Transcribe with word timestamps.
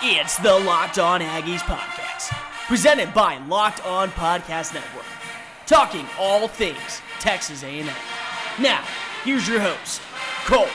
It's 0.00 0.36
the 0.36 0.56
Locked 0.56 1.00
On 1.00 1.20
Aggies 1.20 1.58
podcast, 1.58 2.30
presented 2.68 3.12
by 3.12 3.38
Locked 3.48 3.84
On 3.84 4.10
Podcast 4.10 4.72
Network, 4.72 5.04
talking 5.66 6.06
all 6.20 6.46
things 6.46 7.02
Texas 7.18 7.64
A&M. 7.64 7.84
Now, 8.60 8.84
here's 9.24 9.48
your 9.48 9.58
host, 9.58 10.00
Cole 10.44 10.68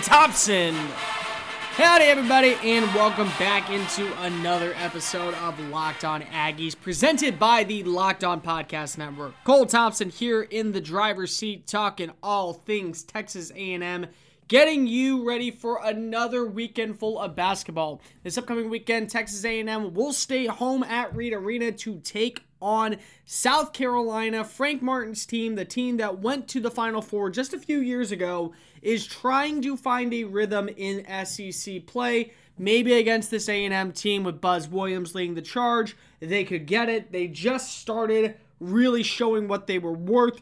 Thompson. 0.00 0.74
Howdy, 0.74 2.04
everybody, 2.04 2.58
and 2.62 2.84
welcome 2.94 3.28
back 3.38 3.70
into 3.70 4.12
another 4.20 4.74
episode 4.76 5.32
of 5.36 5.58
Locked 5.70 6.04
On 6.04 6.20
Aggies, 6.20 6.78
presented 6.78 7.38
by 7.38 7.64
the 7.64 7.82
Locked 7.82 8.24
On 8.24 8.42
Podcast 8.42 8.98
Network. 8.98 9.32
Cole 9.44 9.64
Thompson 9.64 10.10
here 10.10 10.42
in 10.42 10.72
the 10.72 10.82
driver's 10.82 11.34
seat, 11.34 11.66
talking 11.66 12.12
all 12.22 12.52
things 12.52 13.02
Texas 13.04 13.50
A&M 13.52 14.06
getting 14.48 14.86
you 14.86 15.26
ready 15.26 15.50
for 15.50 15.80
another 15.82 16.46
weekend 16.46 16.98
full 16.98 17.18
of 17.18 17.34
basketball. 17.34 18.00
This 18.22 18.38
upcoming 18.38 18.70
weekend, 18.70 19.10
Texas 19.10 19.44
A&M 19.44 19.92
will 19.92 20.12
stay 20.12 20.46
home 20.46 20.82
at 20.84 21.14
Reed 21.16 21.32
Arena 21.32 21.72
to 21.72 21.98
take 22.00 22.44
on 22.62 22.96
South 23.24 23.72
Carolina. 23.72 24.44
Frank 24.44 24.82
Martin's 24.82 25.26
team, 25.26 25.56
the 25.56 25.64
team 25.64 25.96
that 25.96 26.20
went 26.20 26.46
to 26.48 26.60
the 26.60 26.70
Final 26.70 27.02
Four 27.02 27.30
just 27.30 27.54
a 27.54 27.58
few 27.58 27.80
years 27.80 28.12
ago, 28.12 28.52
is 28.82 29.06
trying 29.06 29.62
to 29.62 29.76
find 29.76 30.14
a 30.14 30.24
rhythm 30.24 30.68
in 30.68 31.04
SEC 31.26 31.86
play. 31.86 32.32
Maybe 32.58 32.94
against 32.94 33.30
this 33.30 33.48
A&M 33.48 33.92
team 33.92 34.24
with 34.24 34.40
Buzz 34.40 34.68
Williams 34.68 35.14
leading 35.14 35.34
the 35.34 35.42
charge, 35.42 35.96
they 36.20 36.44
could 36.44 36.66
get 36.66 36.88
it. 36.88 37.12
They 37.12 37.26
just 37.26 37.78
started 37.78 38.36
really 38.60 39.02
showing 39.02 39.48
what 39.48 39.66
they 39.66 39.78
were 39.78 39.92
worth 39.92 40.40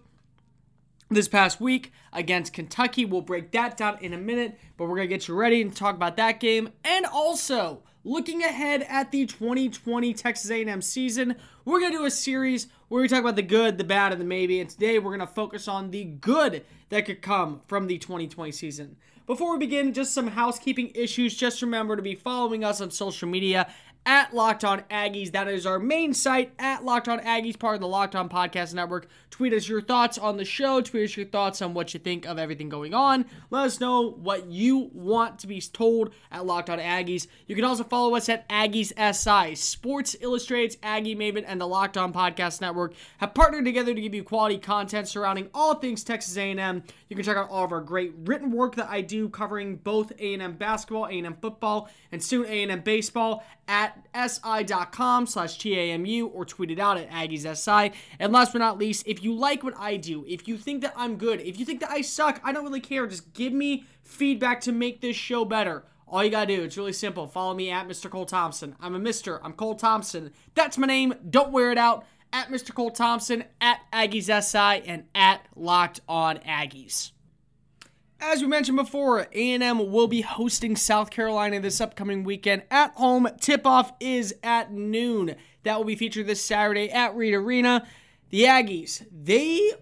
this 1.14 1.28
past 1.28 1.60
week 1.60 1.92
against 2.12 2.52
Kentucky. 2.52 3.04
We'll 3.04 3.22
break 3.22 3.52
that 3.52 3.76
down 3.76 3.98
in 4.00 4.12
a 4.12 4.18
minute, 4.18 4.58
but 4.76 4.84
we're 4.84 4.96
going 4.96 5.08
to 5.08 5.14
get 5.14 5.28
you 5.28 5.34
ready 5.34 5.62
and 5.62 5.74
talk 5.74 5.94
about 5.94 6.16
that 6.16 6.40
game. 6.40 6.70
And 6.84 7.06
also, 7.06 7.82
looking 8.04 8.42
ahead 8.42 8.82
at 8.88 9.10
the 9.10 9.26
2020 9.26 10.12
Texas 10.12 10.50
A&M 10.50 10.82
season, 10.82 11.36
we're 11.64 11.80
going 11.80 11.92
to 11.92 11.98
do 11.98 12.04
a 12.04 12.10
series 12.10 12.66
where 12.88 13.00
we 13.00 13.08
talk 13.08 13.20
about 13.20 13.36
the 13.36 13.42
good, 13.42 13.78
the 13.78 13.84
bad, 13.84 14.12
and 14.12 14.20
the 14.20 14.26
maybe. 14.26 14.60
And 14.60 14.68
today 14.68 14.98
we're 14.98 15.16
going 15.16 15.26
to 15.26 15.34
focus 15.34 15.68
on 15.68 15.90
the 15.90 16.04
good 16.04 16.64
that 16.90 17.06
could 17.06 17.22
come 17.22 17.60
from 17.66 17.86
the 17.86 17.98
2020 17.98 18.52
season. 18.52 18.96
Before 19.26 19.52
we 19.52 19.58
begin, 19.58 19.94
just 19.94 20.12
some 20.12 20.28
housekeeping 20.28 20.92
issues. 20.94 21.34
Just 21.34 21.62
remember 21.62 21.96
to 21.96 22.02
be 22.02 22.14
following 22.14 22.62
us 22.62 22.82
on 22.82 22.90
social 22.90 23.26
media 23.26 23.72
at 24.06 24.34
Locked 24.34 24.64
On 24.64 24.80
Aggies. 24.90 25.32
That 25.32 25.48
is 25.48 25.66
our 25.66 25.78
main 25.78 26.12
site 26.12 26.52
at 26.58 26.84
Locked 26.84 27.08
On 27.08 27.18
Aggies, 27.20 27.58
part 27.58 27.76
of 27.76 27.80
the 27.80 27.88
Locked 27.88 28.14
On 28.14 28.28
Podcast 28.28 28.74
Network. 28.74 29.08
Tweet 29.30 29.52
us 29.52 29.68
your 29.68 29.80
thoughts 29.80 30.16
on 30.16 30.36
the 30.36 30.44
show. 30.44 30.80
Tweet 30.80 31.10
us 31.10 31.16
your 31.16 31.26
thoughts 31.26 31.60
on 31.60 31.74
what 31.74 31.92
you 31.92 31.98
think 31.98 32.24
of 32.26 32.38
everything 32.38 32.68
going 32.68 32.94
on. 32.94 33.24
Let 33.50 33.64
us 33.64 33.80
know 33.80 34.10
what 34.10 34.46
you 34.46 34.90
want 34.92 35.40
to 35.40 35.46
be 35.46 35.60
told 35.60 36.12
at 36.30 36.46
Locked 36.46 36.70
On 36.70 36.78
Aggies. 36.78 37.26
You 37.46 37.56
can 37.56 37.64
also 37.64 37.82
follow 37.82 38.14
us 38.14 38.28
at 38.28 38.48
Aggies 38.48 38.92
SI. 38.96 39.56
Sports 39.56 40.14
Illustrates, 40.20 40.76
Aggie 40.82 41.16
Maven 41.16 41.44
and 41.46 41.60
the 41.60 41.66
Locked 41.66 41.96
On 41.96 42.12
Podcast 42.12 42.60
Network 42.60 42.94
have 43.18 43.34
partnered 43.34 43.64
together 43.64 43.94
to 43.94 44.00
give 44.00 44.14
you 44.14 44.22
quality 44.22 44.58
content 44.58 45.08
surrounding 45.08 45.48
all 45.52 45.74
things 45.74 46.04
Texas 46.04 46.36
A&M. 46.36 46.82
You 47.08 47.16
can 47.16 47.24
check 47.24 47.36
out 47.36 47.50
all 47.50 47.64
of 47.64 47.72
our 47.72 47.80
great 47.80 48.12
written 48.24 48.52
work 48.52 48.76
that 48.76 48.88
I 48.88 49.00
do 49.00 49.28
covering 49.28 49.76
both 49.76 50.12
A&M 50.12 50.52
basketball, 50.52 51.06
A&M 51.06 51.36
football, 51.40 51.88
and 52.12 52.22
soon 52.22 52.46
A&M 52.46 52.82
baseball 52.82 53.44
at 53.68 54.06
si.com 54.28 55.26
slash 55.26 55.58
TAMU 55.58 56.30
or 56.32 56.44
tweet 56.44 56.70
it 56.70 56.78
out 56.78 56.96
at 56.98 57.10
Aggies 57.10 57.56
SI. 57.56 57.96
And 58.18 58.32
last 58.32 58.52
but 58.52 58.58
not 58.58 58.78
least, 58.78 59.04
if 59.06 59.22
you 59.22 59.34
like 59.34 59.62
what 59.62 59.74
I 59.78 59.96
do, 59.96 60.24
if 60.26 60.46
you 60.48 60.56
think 60.56 60.82
that 60.82 60.94
I'm 60.96 61.16
good, 61.16 61.40
if 61.40 61.58
you 61.58 61.64
think 61.64 61.80
that 61.80 61.90
I 61.90 62.00
suck, 62.00 62.40
I 62.44 62.52
don't 62.52 62.64
really 62.64 62.80
care. 62.80 63.06
Just 63.06 63.32
give 63.32 63.52
me 63.52 63.84
feedback 64.02 64.60
to 64.62 64.72
make 64.72 65.00
this 65.00 65.16
show 65.16 65.44
better. 65.44 65.84
All 66.06 66.22
you 66.22 66.30
gotta 66.30 66.54
do, 66.54 66.62
it's 66.62 66.76
really 66.76 66.92
simple. 66.92 67.26
Follow 67.26 67.54
me 67.54 67.70
at 67.70 67.88
Mr. 67.88 68.10
Cole 68.10 68.26
Thompson. 68.26 68.76
I'm 68.80 68.94
a 68.94 69.00
Mr. 69.00 69.40
I'm 69.42 69.52
Cole 69.52 69.74
Thompson. 69.74 70.32
That's 70.54 70.78
my 70.78 70.86
name. 70.86 71.14
Don't 71.28 71.50
wear 71.52 71.72
it 71.72 71.78
out. 71.78 72.04
At 72.32 72.48
Mr. 72.48 72.74
Cole 72.74 72.90
Thompson, 72.90 73.44
at 73.60 73.80
Aggies 73.92 74.24
SI, 74.42 74.88
and 74.88 75.04
at 75.14 75.46
Locked 75.54 76.00
On 76.08 76.36
Aggies. 76.38 77.12
As 78.20 78.40
we 78.40 78.48
mentioned 78.48 78.76
before, 78.76 79.26
A&M 79.32 79.90
will 79.90 80.08
be 80.08 80.22
hosting 80.22 80.76
South 80.76 81.10
Carolina 81.10 81.60
this 81.60 81.80
upcoming 81.80 82.24
weekend 82.24 82.62
at 82.70 82.92
home. 82.92 83.28
Tip-off 83.40 83.92
is 84.00 84.34
at 84.42 84.72
noon. 84.72 85.36
That 85.64 85.76
will 85.76 85.84
be 85.84 85.96
featured 85.96 86.26
this 86.26 86.44
Saturday 86.44 86.90
at 86.90 87.14
Reed 87.16 87.34
Arena. 87.34 87.86
The 88.30 88.44
Aggies, 88.44 89.06
they 89.12 89.72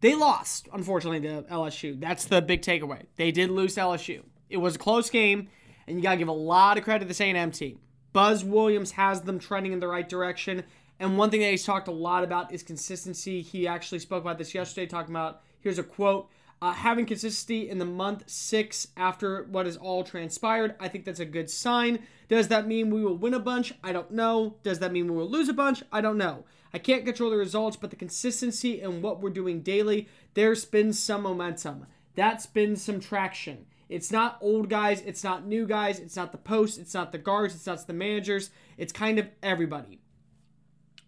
they 0.00 0.14
lost, 0.14 0.68
unfortunately, 0.72 1.20
to 1.22 1.42
LSU. 1.50 1.98
That's 1.98 2.24
the 2.26 2.40
big 2.40 2.62
takeaway. 2.62 3.06
They 3.16 3.32
did 3.32 3.50
lose 3.50 3.76
LSU. 3.76 4.22
It 4.48 4.58
was 4.58 4.76
a 4.76 4.78
close 4.78 5.10
game, 5.10 5.48
and 5.86 5.96
you 5.96 6.02
got 6.02 6.12
to 6.12 6.16
give 6.18 6.28
a 6.28 6.32
lot 6.32 6.78
of 6.78 6.84
credit 6.84 7.00
to 7.04 7.08
this 7.08 7.20
A&M 7.20 7.50
team. 7.50 7.80
Buzz 8.12 8.44
Williams 8.44 8.92
has 8.92 9.22
them 9.22 9.38
trending 9.38 9.72
in 9.72 9.80
the 9.80 9.88
right 9.88 10.08
direction. 10.08 10.64
And 11.00 11.18
one 11.18 11.30
thing 11.30 11.40
that 11.40 11.50
he's 11.50 11.64
talked 11.64 11.88
a 11.88 11.92
lot 11.92 12.24
about 12.24 12.52
is 12.52 12.62
consistency. 12.62 13.42
He 13.42 13.66
actually 13.66 13.98
spoke 13.98 14.22
about 14.22 14.38
this 14.38 14.54
yesterday, 14.54 14.86
talking 14.86 15.14
about 15.14 15.42
here's 15.60 15.78
a 15.78 15.84
quote 15.84 16.28
uh, 16.60 16.72
having 16.72 17.06
consistency 17.06 17.68
in 17.68 17.78
the 17.78 17.84
month 17.84 18.24
six 18.26 18.88
after 18.96 19.44
what 19.44 19.66
has 19.66 19.76
all 19.76 20.02
transpired, 20.02 20.74
I 20.80 20.88
think 20.88 21.04
that's 21.04 21.20
a 21.20 21.24
good 21.24 21.48
sign. 21.48 22.00
Does 22.28 22.48
that 22.48 22.66
mean 22.66 22.90
we 22.90 23.04
will 23.04 23.16
win 23.16 23.34
a 23.34 23.38
bunch? 23.38 23.72
I 23.82 23.92
don't 23.92 24.10
know. 24.10 24.56
Does 24.62 24.80
that 24.80 24.92
mean 24.92 25.08
we 25.08 25.16
will 25.16 25.30
lose 25.30 25.48
a 25.48 25.54
bunch? 25.54 25.82
I 25.92 26.00
don't 26.00 26.18
know. 26.18 26.44
I 26.72 26.78
can't 26.78 27.04
control 27.04 27.30
the 27.30 27.36
results, 27.36 27.76
but 27.76 27.90
the 27.90 27.96
consistency 27.96 28.80
and 28.80 29.02
what 29.02 29.20
we're 29.20 29.30
doing 29.30 29.62
daily, 29.62 30.08
there's 30.34 30.64
been 30.64 30.92
some 30.92 31.22
momentum. 31.22 31.86
That's 32.14 32.46
been 32.46 32.76
some 32.76 33.00
traction. 33.00 33.66
It's 33.88 34.12
not 34.12 34.38
old 34.42 34.68
guys, 34.68 35.00
it's 35.00 35.24
not 35.24 35.46
new 35.46 35.66
guys, 35.66 35.98
it's 35.98 36.16
not 36.16 36.32
the 36.32 36.38
posts, 36.38 36.76
it's 36.76 36.92
not 36.92 37.10
the 37.10 37.18
guards, 37.18 37.54
it's 37.54 37.66
not 37.66 37.86
the 37.86 37.94
managers, 37.94 38.50
it's 38.76 38.92
kind 38.92 39.18
of 39.18 39.28
everybody. 39.42 40.00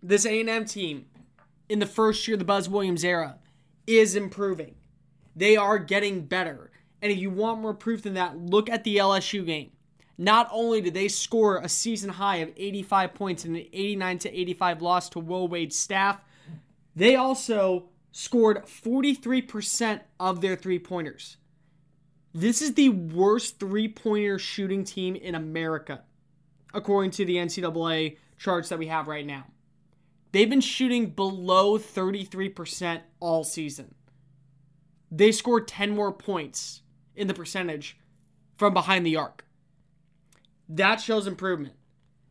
This 0.03 0.25
A&M 0.25 0.65
team 0.65 1.07
in 1.69 1.79
the 1.79 1.87
first 1.87 2.27
year 2.27 2.37
of 2.37 2.39
the 2.39 2.47
Buzz 2.47 2.71
Williams 2.71 3.05
era 3.05 3.39
is 3.87 4.17
improving. 4.17 4.77
They 5.35 5.57
are 5.57 5.79
getting 5.79 6.23
better. 6.27 6.71
And 7.03 7.11
if 7.11 7.19
you 7.19 7.31
want 7.31 7.61
more 7.61 7.75
proof 7.75 8.03
than 8.03 8.15
that, 8.15 8.39
look 8.39 8.69
at 8.69 8.85
the 8.85 8.97
LSU 8.97 9.45
game. 9.45 9.71
Not 10.19 10.49
only 10.53 10.83
did 10.83 10.93
they 10.93 11.09
score 11.09 11.59
a 11.59 11.69
season 11.69 12.11
high 12.11 12.37
of 12.37 12.51
85 12.57 13.15
points 13.15 13.45
in 13.45 13.57
an 13.57 13.67
89 13.73 14.19
to 14.19 14.41
85 14.41 14.83
loss 14.83 15.09
to 15.11 15.19
Will 15.19 15.49
Wade's 15.49 15.79
staff, 15.79 16.23
they 16.95 17.17
also 17.17 17.89
scored 18.13 18.67
43% 18.67 20.01
of 20.19 20.41
their 20.41 20.57
three 20.57 20.79
pointers. 20.79 21.39
This 22.35 22.61
is 22.61 22.75
the 22.75 22.91
worst 22.91 23.59
three 23.59 23.89
pointer 23.89 24.39
shooting 24.39 24.85
team 24.85 25.17
in 25.17 25.35
America, 25.35 26.03
according 26.75 27.13
to 27.13 27.25
the 27.25 27.37
NCAA 27.37 28.19
charts 28.39 28.69
that 28.69 28.79
we 28.79 28.89
have 28.89 29.09
right 29.09 29.27
now. 29.27 29.47
They've 30.33 30.51
been 30.51 30.61
shooting 30.61 31.11
below 31.11 31.79
33% 31.79 33.01
all 33.19 33.43
season 33.43 33.95
they 35.11 35.33
scored 35.33 35.69
10 35.69 35.91
more 35.91 36.13
points 36.13 36.83
in 37.17 37.27
the 37.27 37.35
percentage 37.35 37.99
from 38.57 38.75
behind 38.75 39.05
the 39.05 39.17
arc. 39.17 39.45
That 40.69 41.01
shows 41.01 41.27
improvement. 41.27 41.75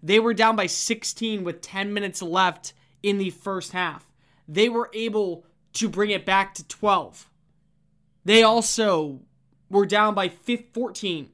They 0.01 0.19
were 0.19 0.34
down 0.34 0.56
by 0.56 0.67
16 0.67 1.44
with 1.44 1.62
10 1.62 1.94
minutes 1.94 2.22
left 2.22 2.73
in 3.03 3.18
the 3.18 3.31
first 3.31 3.73
half. 3.73 4.12
They 4.47 4.69
were 4.69 4.89
able 4.94 5.45
to 5.73 5.89
bring 5.89 6.09
it 6.09 6.25
back 6.25 6.53
to 6.56 6.68
12. 6.68 7.29
They 8.25 8.44
also 8.44 9.19
were 9.69 9.85
down 9.85 10.13
by 10.13 10.29
14 10.29 11.29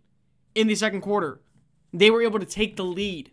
in 0.55 0.67
the 0.67 0.75
second 0.75 1.01
quarter. 1.01 1.39
They 1.93 2.09
were 2.09 2.23
able 2.23 2.39
to 2.39 2.45
take 2.45 2.75
the 2.75 2.83
lead. 2.83 3.31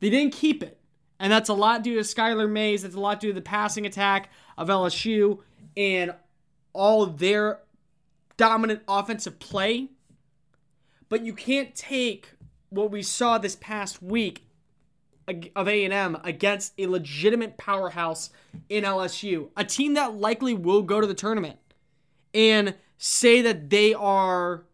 They 0.00 0.10
didn't 0.10 0.34
keep 0.34 0.62
it. 0.62 0.78
And 1.18 1.32
that's 1.32 1.48
a 1.48 1.54
lot 1.54 1.82
due 1.82 1.94
to 1.94 2.00
Skylar 2.00 2.50
Mays. 2.50 2.82
That's 2.82 2.94
a 2.94 3.00
lot 3.00 3.20
due 3.20 3.28
to 3.28 3.34
the 3.34 3.40
passing 3.40 3.86
attack 3.86 4.30
of 4.58 4.68
LSU 4.68 5.38
and 5.76 6.14
all 6.72 7.06
their 7.06 7.60
dominant 8.36 8.82
offensive 8.88 9.38
play, 9.38 9.88
but 11.08 11.24
you 11.24 11.34
can't 11.34 11.74
take 11.74 12.30
what 12.70 12.90
we 12.90 13.02
saw 13.02 13.38
this 13.38 13.56
past 13.56 14.02
week 14.02 14.46
of 15.54 15.68
A&M 15.68 16.18
against 16.24 16.72
a 16.78 16.86
legitimate 16.86 17.56
powerhouse 17.56 18.30
in 18.68 18.84
LSU, 18.84 19.50
a 19.56 19.64
team 19.64 19.94
that 19.94 20.14
likely 20.14 20.54
will 20.54 20.82
go 20.82 21.00
to 21.00 21.06
the 21.06 21.14
tournament 21.14 21.58
and 22.34 22.74
say 22.98 23.42
that 23.42 23.70
they 23.70 23.94
are 23.94 24.64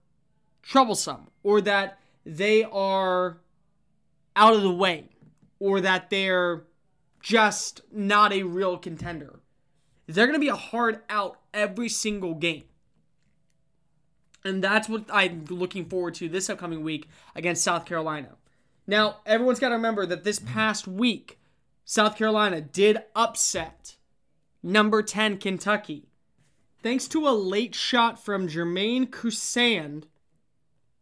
troublesome 0.63 1.29
or 1.43 1.61
that 1.61 1.99
they 2.25 2.65
are 2.65 3.39
out 4.37 4.55
of 4.55 4.63
the 4.63 4.73
way 4.73 5.09
or 5.59 5.81
that 5.81 6.11
they're 6.11 6.65
just 7.21 7.81
not 7.93 8.33
a 8.33 8.43
real 8.43 8.79
contender. 8.79 9.41
They're 10.07 10.27
going 10.27 10.39
to 10.39 10.41
be 10.41 10.49
a 10.49 10.57
hard 10.57 11.01
out 11.11 11.39
every 11.59 11.89
single 11.89 12.35
game. 12.35 12.65
And 14.45 14.63
that's 14.63 14.89
what 14.89 15.05
I'm 15.13 15.45
looking 15.51 15.85
forward 15.87 16.15
to 16.15 16.29
this 16.29 16.49
upcoming 16.49 16.83
week 16.83 17.09
against 17.35 17.65
South 17.65 17.85
Carolina. 17.85 18.37
Now, 18.87 19.19
everyone's 19.27 19.59
got 19.59 19.69
to 19.71 19.75
remember 19.75 20.07
that 20.07 20.25
this 20.25 20.39
past 20.39 20.87
week, 20.87 21.39
South 21.85 22.17
Carolina 22.17 22.61
did 22.61 23.03
upset 23.15 23.97
number 24.63 25.03
10 25.03 25.39
Kentucky. 25.39 26.09
Thanks 26.83 27.09
to 27.09 27.27
a 27.27 27.31
late 27.31 27.75
shot 27.75 28.25
from 28.25 28.49
Jermaine 28.49 29.11
Couisnard 29.11 30.05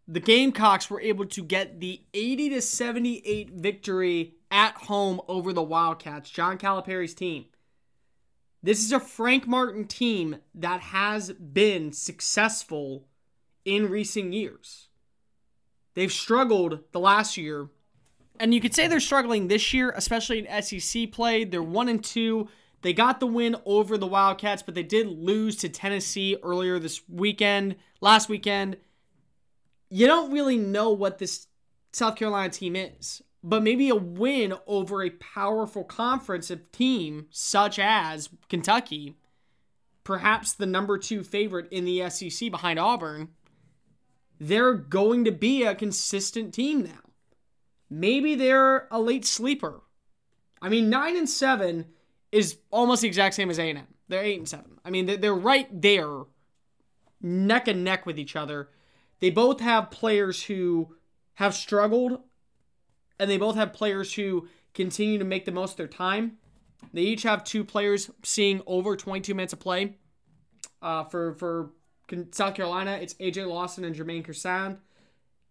the 0.08 0.20
Gamecocks 0.20 0.88
were 0.88 1.00
able 1.00 1.26
to 1.26 1.42
get 1.42 1.80
the 1.80 2.02
80 2.14 2.50
to 2.50 2.62
78 2.62 3.50
victory 3.50 4.34
at 4.50 4.74
home 4.74 5.20
over 5.26 5.52
the 5.52 5.62
Wildcats, 5.62 6.30
John 6.30 6.58
Calipari's 6.58 7.14
team. 7.14 7.46
This 8.62 8.84
is 8.84 8.92
a 8.92 9.00
Frank 9.00 9.46
Martin 9.46 9.86
team 9.86 10.38
that 10.54 10.80
has 10.80 11.32
been 11.32 11.92
successful 11.92 13.06
in 13.64 13.88
recent 13.90 14.32
years. 14.32 14.88
They've 15.94 16.12
struggled 16.12 16.80
the 16.92 17.00
last 17.00 17.36
year, 17.36 17.68
and 18.38 18.52
you 18.52 18.60
could 18.60 18.74
say 18.74 18.86
they're 18.86 19.00
struggling 19.00 19.48
this 19.48 19.72
year, 19.72 19.92
especially 19.96 20.46
in 20.46 20.62
SEC 20.62 21.10
play. 21.10 21.44
They're 21.44 21.62
1 21.62 21.88
and 21.88 22.04
2. 22.04 22.48
They 22.82 22.92
got 22.92 23.20
the 23.20 23.26
win 23.26 23.56
over 23.64 23.96
the 23.96 24.06
Wildcats, 24.06 24.62
but 24.62 24.74
they 24.74 24.82
did 24.82 25.06
lose 25.06 25.56
to 25.56 25.68
Tennessee 25.68 26.36
earlier 26.42 26.78
this 26.78 27.02
weekend, 27.08 27.76
last 28.00 28.28
weekend. 28.28 28.76
You 29.88 30.06
don't 30.06 30.32
really 30.32 30.58
know 30.58 30.90
what 30.90 31.18
this 31.18 31.46
South 31.92 32.16
Carolina 32.16 32.50
team 32.50 32.76
is, 32.76 33.22
but 33.42 33.62
maybe 33.62 33.88
a 33.88 33.94
win 33.94 34.54
over 34.66 35.02
a 35.02 35.10
powerful 35.10 35.84
conference 35.84 36.50
of 36.50 36.70
team 36.72 37.26
such 37.30 37.78
as 37.78 38.28
Kentucky, 38.48 39.16
perhaps 40.04 40.52
the 40.52 40.66
number 40.66 40.98
two 40.98 41.22
favorite 41.22 41.68
in 41.70 41.84
the 41.84 42.08
SEC 42.10 42.50
behind 42.50 42.78
Auburn, 42.78 43.28
they're 44.38 44.74
going 44.74 45.24
to 45.24 45.32
be 45.32 45.62
a 45.62 45.74
consistent 45.74 46.52
team 46.52 46.84
now. 46.84 47.00
Maybe 47.88 48.34
they're 48.34 48.88
a 48.90 49.00
late 49.00 49.24
sleeper. 49.24 49.82
I 50.60 50.68
mean, 50.68 50.90
nine 50.90 51.16
and 51.16 51.28
seven 51.28 51.86
is 52.32 52.58
almost 52.70 53.02
the 53.02 53.08
exact 53.08 53.34
same 53.34 53.50
as 53.50 53.58
A 53.58 53.70
and 53.70 53.78
M. 53.78 53.86
They're 54.08 54.22
eight 54.22 54.38
and 54.38 54.48
seven. 54.48 54.78
I 54.84 54.90
mean, 54.90 55.20
they're 55.20 55.34
right 55.34 55.68
there, 55.70 56.22
neck 57.20 57.68
and 57.68 57.84
neck 57.84 58.06
with 58.06 58.18
each 58.18 58.36
other. 58.36 58.70
They 59.20 59.30
both 59.30 59.60
have 59.60 59.90
players 59.90 60.44
who 60.44 60.94
have 61.34 61.54
struggled, 61.54 62.20
and 63.18 63.30
they 63.30 63.38
both 63.38 63.56
have 63.56 63.72
players 63.72 64.14
who 64.14 64.48
continue 64.74 65.18
to 65.18 65.24
make 65.24 65.44
the 65.44 65.52
most 65.52 65.72
of 65.72 65.76
their 65.78 65.86
time. 65.86 66.38
They 66.92 67.02
each 67.02 67.22
have 67.22 67.44
two 67.44 67.64
players 67.64 68.10
seeing 68.22 68.62
over 68.66 68.96
22 68.96 69.34
minutes 69.34 69.52
of 69.52 69.60
play. 69.60 69.96
Uh, 70.82 71.04
for 71.04 71.34
for 71.34 71.70
South 72.30 72.54
Carolina, 72.54 72.98
it's 73.00 73.14
AJ 73.14 73.48
Lawson 73.48 73.84
and 73.84 73.96
Jermaine 73.96 74.24
Couisnard. 74.24 74.78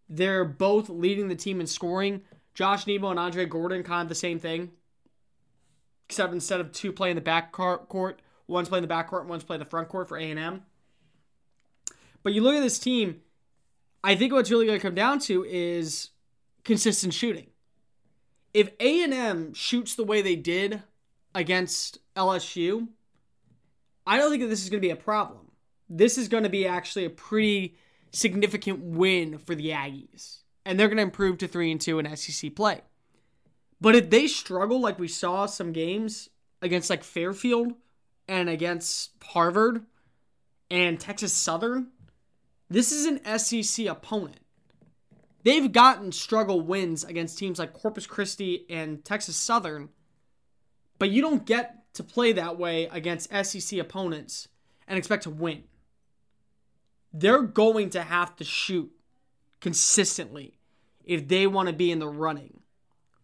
They're 0.07 0.45
both 0.45 0.89
leading 0.89 1.27
the 1.27 1.35
team 1.35 1.59
in 1.59 1.67
scoring. 1.67 2.21
Josh 2.53 2.88
Nebo 2.88 3.09
and 3.09 3.19
Andre 3.19 3.45
Gordon 3.45 3.83
kind 3.83 4.03
of 4.03 4.09
the 4.09 4.15
same 4.15 4.39
thing. 4.39 4.71
Except 6.07 6.31
instead 6.31 6.61
of 6.61 6.71
two 6.71 6.94
playing 6.94 7.15
the 7.15 7.21
back 7.21 7.51
court, 7.51 8.21
one's 8.47 8.69
playing 8.69 8.83
the 8.83 8.88
back 8.88 9.09
court, 9.09 9.27
one's 9.27 9.44
playing 9.44 9.59
the 9.59 9.65
front 9.65 9.89
court 9.89 10.07
for 10.07 10.18
A&M. 10.18 10.63
But 12.23 12.33
you 12.33 12.41
look 12.41 12.56
at 12.56 12.61
this 12.61 12.79
team, 12.79 13.21
I 14.03 14.15
think 14.15 14.31
what's 14.31 14.51
really 14.51 14.68
going 14.68 14.79
to 14.79 14.85
come 14.85 14.95
down 14.95 15.19
to 15.21 15.44
is 15.44 16.11
consistent 16.63 17.13
shooting. 17.13 17.47
If 18.56 18.69
A&M 18.80 19.54
shoots 19.54 19.96
the 19.96 20.06
way 20.06 20.22
they 20.22 20.38
did 20.38 20.81
against 21.34 21.98
LSU, 22.16 22.88
I 24.07 24.18
don't 24.18 24.30
think 24.31 24.44
that 24.44 24.48
this 24.48 24.63
is 24.63 24.69
going 24.69 24.81
to 24.81 24.88
be 24.88 24.94
a 24.94 24.96
problem. 24.96 25.52
This 25.90 26.18
is 26.18 26.30
going 26.30 26.44
to 26.44 26.50
be 26.50 26.66
actually 26.66 27.04
a 27.04 27.10
pretty 27.10 27.75
significant 28.13 28.80
win 28.80 29.40
for 29.40 29.56
the 29.56 29.72
Aggies, 29.72 30.38
and 30.66 30.80
they're 30.80 30.88
going 30.88 30.96
to 30.96 31.04
improve 31.04 31.38
to 31.40 31.50
three 31.50 31.69
and 31.69 31.81
two 31.81 32.00
in 32.00 32.16
SEC 32.16 32.56
play. 32.56 32.80
But 33.81 33.94
if 33.94 34.10
they 34.10 34.25
struggle 34.25 34.80
like 34.80 35.00
we 35.00 35.10
saw 35.10 35.48
some 35.48 35.74
games 35.74 36.30
against 36.62 36.90
like 36.90 37.04
Fairfield 37.04 37.74
and 38.30 38.48
against 38.48 39.12
Harvard 39.22 39.84
and 40.72 40.98
Texas 40.98 41.34
Southern, 41.34 41.88
this 42.69 42.94
is 42.94 43.06
an 43.06 43.38
SEC 43.38 43.88
opponent. 43.88 44.44
They've 45.45 45.71
gotten 45.71 46.12
struggle 46.12 46.59
wins 46.59 47.06
against 47.06 47.39
teams 47.39 47.59
like 47.59 47.71
Corpus 47.71 48.06
Christi 48.06 48.65
and 48.69 49.06
Texas 49.06 49.38
Southern, 49.38 49.88
but 51.00 51.12
you 51.12 51.21
don't 51.21 51.45
get 51.45 51.94
to 51.94 52.03
play 52.03 52.33
that 52.33 52.57
way 52.59 52.89
against 52.92 53.33
SEC 53.45 53.80
opponents 53.80 54.50
and 54.86 54.97
expect 54.97 55.24
to 55.24 55.30
win 55.30 55.63
they're 57.18 57.42
going 57.42 57.89
to 57.92 58.01
have 58.01 58.36
to 58.36 58.44
shoot 58.44 58.92
consistently 59.62 60.59
if 61.06 61.27
they 61.27 61.47
want 61.47 61.68
to 61.68 61.74
be 61.74 61.89
in 61.89 62.00
the 62.00 62.07
running 62.07 62.59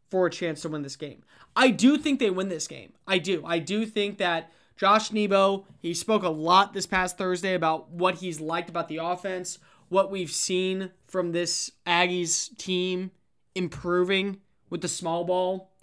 for 0.10 0.26
a 0.26 0.32
chance 0.32 0.62
to 0.62 0.70
win 0.70 0.82
this 0.82 0.96
game. 0.96 1.24
I 1.56 1.72
do 1.72 1.98
think 1.98 2.20
they 2.20 2.30
win 2.30 2.48
this 2.48 2.68
game. 2.68 2.94
I 3.06 3.18
do. 3.18 3.44
I 3.46 3.60
do 3.60 3.86
think 3.86 4.18
that 4.20 4.52
Josh 4.78 5.12
Nebo, 5.12 5.66
he 5.80 5.94
spoke 5.94 6.24
a 6.24 6.30
lot 6.30 6.74
this 6.74 6.88
past 6.88 7.18
Thursday 7.18 7.54
about 7.54 7.92
what 7.92 8.16
he's 8.16 8.40
liked 8.40 8.70
about 8.70 8.88
the 8.88 8.98
offense, 8.98 9.60
what 9.92 10.10
we've 10.10 10.32
seen 10.32 10.90
from 11.06 11.34
this 11.34 11.70
Aggies 11.86 12.58
team 12.58 13.12
improving 13.54 14.40
with 14.70 14.80
the 14.80 14.88
small 14.88 15.26
ball 15.26 15.74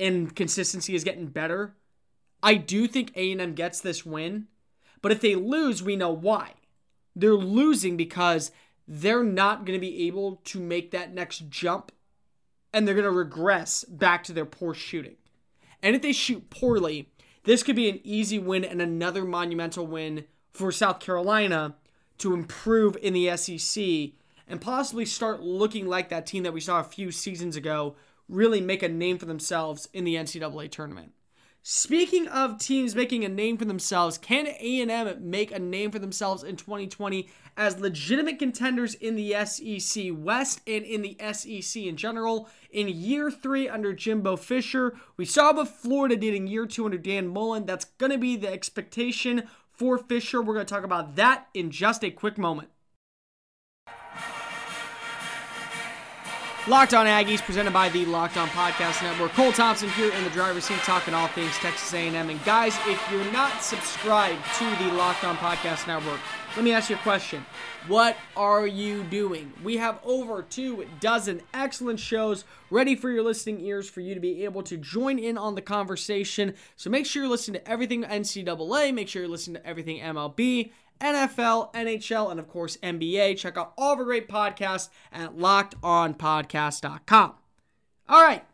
and 0.00 0.34
consistency 0.34 0.94
is 0.94 1.04
getting 1.04 1.26
better. 1.26 1.74
I 2.42 2.54
do 2.54 2.86
think 2.86 3.12
A&M 3.14 3.52
gets 3.52 3.78
this 3.78 4.06
win, 4.06 4.46
but 5.02 5.12
if 5.12 5.20
they 5.20 5.34
lose, 5.34 5.82
we 5.82 5.96
know 5.96 6.12
why. 6.12 6.54
They're 7.14 7.34
losing 7.34 7.98
because 7.98 8.52
they're 8.88 9.22
not 9.22 9.66
going 9.66 9.78
to 9.78 9.86
be 9.86 10.06
able 10.06 10.36
to 10.44 10.58
make 10.58 10.90
that 10.92 11.12
next 11.12 11.50
jump 11.50 11.92
and 12.72 12.88
they're 12.88 12.94
going 12.94 13.04
to 13.04 13.10
regress 13.10 13.84
back 13.84 14.24
to 14.24 14.32
their 14.32 14.46
poor 14.46 14.72
shooting. 14.72 15.16
And 15.82 15.94
if 15.94 16.00
they 16.00 16.12
shoot 16.12 16.48
poorly, 16.48 17.10
this 17.44 17.62
could 17.62 17.76
be 17.76 17.90
an 17.90 18.00
easy 18.02 18.38
win 18.38 18.64
and 18.64 18.80
another 18.80 19.26
monumental 19.26 19.86
win 19.86 20.24
for 20.54 20.72
South 20.72 21.00
Carolina 21.00 21.74
to 22.18 22.34
improve 22.34 22.96
in 23.02 23.12
the 23.12 23.36
SEC 23.36 24.12
and 24.48 24.60
possibly 24.60 25.04
start 25.04 25.42
looking 25.42 25.86
like 25.86 26.08
that 26.08 26.26
team 26.26 26.42
that 26.44 26.52
we 26.52 26.60
saw 26.60 26.80
a 26.80 26.84
few 26.84 27.10
seasons 27.10 27.56
ago, 27.56 27.96
really 28.28 28.60
make 28.60 28.82
a 28.82 28.88
name 28.88 29.18
for 29.18 29.26
themselves 29.26 29.88
in 29.92 30.04
the 30.04 30.14
NCAA 30.14 30.70
tournament. 30.70 31.12
Speaking 31.68 32.28
of 32.28 32.60
teams 32.60 32.94
making 32.94 33.24
a 33.24 33.28
name 33.28 33.58
for 33.58 33.64
themselves, 33.64 34.18
can 34.18 34.46
A&M 34.46 35.28
make 35.28 35.50
a 35.50 35.58
name 35.58 35.90
for 35.90 35.98
themselves 35.98 36.44
in 36.44 36.54
2020 36.54 37.28
as 37.56 37.80
legitimate 37.80 38.38
contenders 38.38 38.94
in 38.94 39.16
the 39.16 39.34
SEC 39.44 40.10
West 40.12 40.60
and 40.64 40.84
in 40.84 41.02
the 41.02 41.16
SEC 41.32 41.82
in 41.82 41.96
general? 41.96 42.48
In 42.70 42.86
year 42.86 43.32
three 43.32 43.68
under 43.68 43.92
Jimbo 43.92 44.36
Fisher, 44.36 44.94
we 45.16 45.24
saw 45.24 45.52
what 45.52 45.66
Florida 45.66 46.14
did 46.14 46.34
in 46.34 46.46
year 46.46 46.66
two 46.66 46.84
under 46.84 46.98
Dan 46.98 47.26
Mullen. 47.26 47.66
That's 47.66 47.86
going 47.86 48.12
to 48.12 48.18
be 48.18 48.36
the 48.36 48.52
expectation 48.52 49.48
for 49.76 49.98
Fisher. 49.98 50.42
We're 50.42 50.54
going 50.54 50.66
to 50.66 50.74
talk 50.74 50.84
about 50.84 51.16
that 51.16 51.48
in 51.54 51.70
just 51.70 52.04
a 52.04 52.10
quick 52.10 52.38
moment. 52.38 52.70
Locked 56.68 56.94
On 56.94 57.06
Aggies, 57.06 57.40
presented 57.40 57.72
by 57.72 57.88
the 57.90 58.04
Locked 58.06 58.36
On 58.36 58.48
Podcast 58.48 59.00
Network. 59.00 59.30
Cole 59.34 59.52
Thompson 59.52 59.88
here 59.90 60.12
in 60.12 60.24
the 60.24 60.30
driver's 60.30 60.64
seat, 60.64 60.78
talking 60.78 61.14
all 61.14 61.28
things 61.28 61.56
Texas 61.58 61.94
A&M. 61.94 62.28
And 62.28 62.44
guys, 62.44 62.76
if 62.88 63.00
you're 63.08 63.30
not 63.30 63.62
subscribed 63.62 64.44
to 64.58 64.64
the 64.82 64.92
Locked 64.94 65.22
On 65.22 65.36
Podcast 65.36 65.86
Network, 65.86 66.18
let 66.56 66.64
me 66.64 66.72
ask 66.72 66.90
you 66.90 66.96
a 66.96 66.98
question. 67.00 67.46
What 67.86 68.16
are 68.36 68.66
you 68.66 69.04
doing? 69.04 69.52
We 69.62 69.76
have 69.76 70.00
over 70.02 70.42
two 70.42 70.88
dozen 70.98 71.42
excellent 71.54 72.00
shows 72.00 72.44
ready 72.68 72.96
for 72.96 73.10
your 73.10 73.22
listening 73.22 73.60
ears 73.60 73.88
for 73.88 74.00
you 74.00 74.14
to 74.14 74.20
be 74.20 74.44
able 74.44 74.64
to 74.64 74.76
join 74.76 75.20
in 75.20 75.38
on 75.38 75.54
the 75.54 75.62
conversation. 75.62 76.54
So 76.74 76.90
make 76.90 77.06
sure 77.06 77.22
you're 77.22 77.30
listening 77.30 77.60
to 77.60 77.70
everything 77.70 78.02
NCAA. 78.02 78.92
Make 78.92 79.06
sure 79.06 79.22
you're 79.22 79.30
listening 79.30 79.62
to 79.62 79.68
everything 79.68 80.00
MLB 80.00 80.72
NFL, 81.00 81.72
NHL, 81.74 82.30
and 82.30 82.40
of 82.40 82.48
course 82.48 82.76
NBA. 82.78 83.38
Check 83.38 83.56
out 83.56 83.72
all 83.76 83.96
the 83.96 84.04
great 84.04 84.28
podcasts 84.28 84.88
at 85.12 85.36
lockedonpodcast.com. 85.36 87.34
All 88.08 88.22
right. 88.22 88.44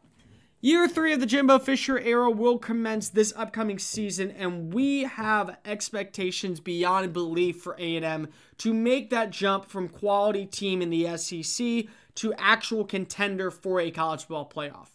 Year 0.64 0.86
three 0.86 1.12
of 1.12 1.18
the 1.18 1.26
Jimbo 1.26 1.58
Fisher 1.58 1.98
era 1.98 2.30
will 2.30 2.56
commence 2.56 3.08
this 3.08 3.32
upcoming 3.36 3.80
season, 3.80 4.30
and 4.30 4.72
we 4.72 5.02
have 5.02 5.56
expectations 5.64 6.60
beyond 6.60 7.12
belief 7.12 7.60
for 7.60 7.74
A&M 7.80 8.28
to 8.58 8.72
make 8.72 9.10
that 9.10 9.30
jump 9.30 9.66
from 9.66 9.88
quality 9.88 10.46
team 10.46 10.80
in 10.80 10.90
the 10.90 11.16
SEC 11.16 11.86
to 12.14 12.32
actual 12.38 12.84
contender 12.84 13.50
for 13.50 13.80
a 13.80 13.90
college 13.90 14.20
football 14.20 14.48
playoff. 14.48 14.90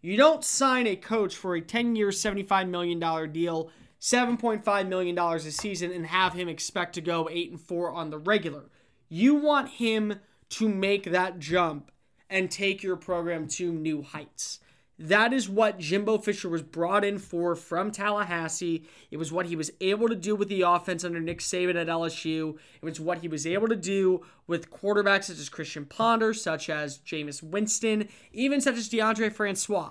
You 0.00 0.16
don't 0.16 0.44
sign 0.44 0.86
a 0.86 0.94
coach 0.94 1.34
for 1.34 1.56
a 1.56 1.60
10-year, 1.60 2.10
$75 2.10 2.68
million 2.68 3.32
deal 3.32 3.72
$7.5 4.00 4.88
million 4.88 5.18
a 5.18 5.40
season 5.40 5.92
and 5.92 6.06
have 6.06 6.34
him 6.34 6.48
expect 6.48 6.94
to 6.94 7.00
go 7.00 7.28
8 7.30 7.50
and 7.50 7.60
4 7.60 7.92
on 7.92 8.10
the 8.10 8.18
regular. 8.18 8.70
You 9.08 9.34
want 9.34 9.70
him 9.70 10.20
to 10.50 10.68
make 10.68 11.04
that 11.10 11.38
jump 11.38 11.90
and 12.30 12.50
take 12.50 12.82
your 12.82 12.96
program 12.96 13.48
to 13.48 13.72
new 13.72 14.02
heights. 14.02 14.60
That 15.00 15.32
is 15.32 15.48
what 15.48 15.78
Jimbo 15.78 16.18
Fisher 16.18 16.48
was 16.48 16.62
brought 16.62 17.04
in 17.04 17.18
for 17.18 17.54
from 17.54 17.92
Tallahassee. 17.92 18.84
It 19.12 19.16
was 19.16 19.30
what 19.30 19.46
he 19.46 19.54
was 19.54 19.70
able 19.80 20.08
to 20.08 20.16
do 20.16 20.34
with 20.34 20.48
the 20.48 20.62
offense 20.62 21.04
under 21.04 21.20
Nick 21.20 21.38
Saban 21.38 21.76
at 21.76 21.86
LSU. 21.86 22.58
It 22.82 22.84
was 22.84 22.98
what 22.98 23.18
he 23.18 23.28
was 23.28 23.46
able 23.46 23.68
to 23.68 23.76
do 23.76 24.26
with 24.48 24.72
quarterbacks 24.72 25.24
such 25.24 25.38
as 25.38 25.48
Christian 25.48 25.84
Ponder, 25.84 26.34
such 26.34 26.68
as 26.68 26.98
Jameis 26.98 27.44
Winston, 27.44 28.08
even 28.32 28.60
such 28.60 28.76
as 28.76 28.88
Deondre 28.88 29.32
Francois. 29.32 29.90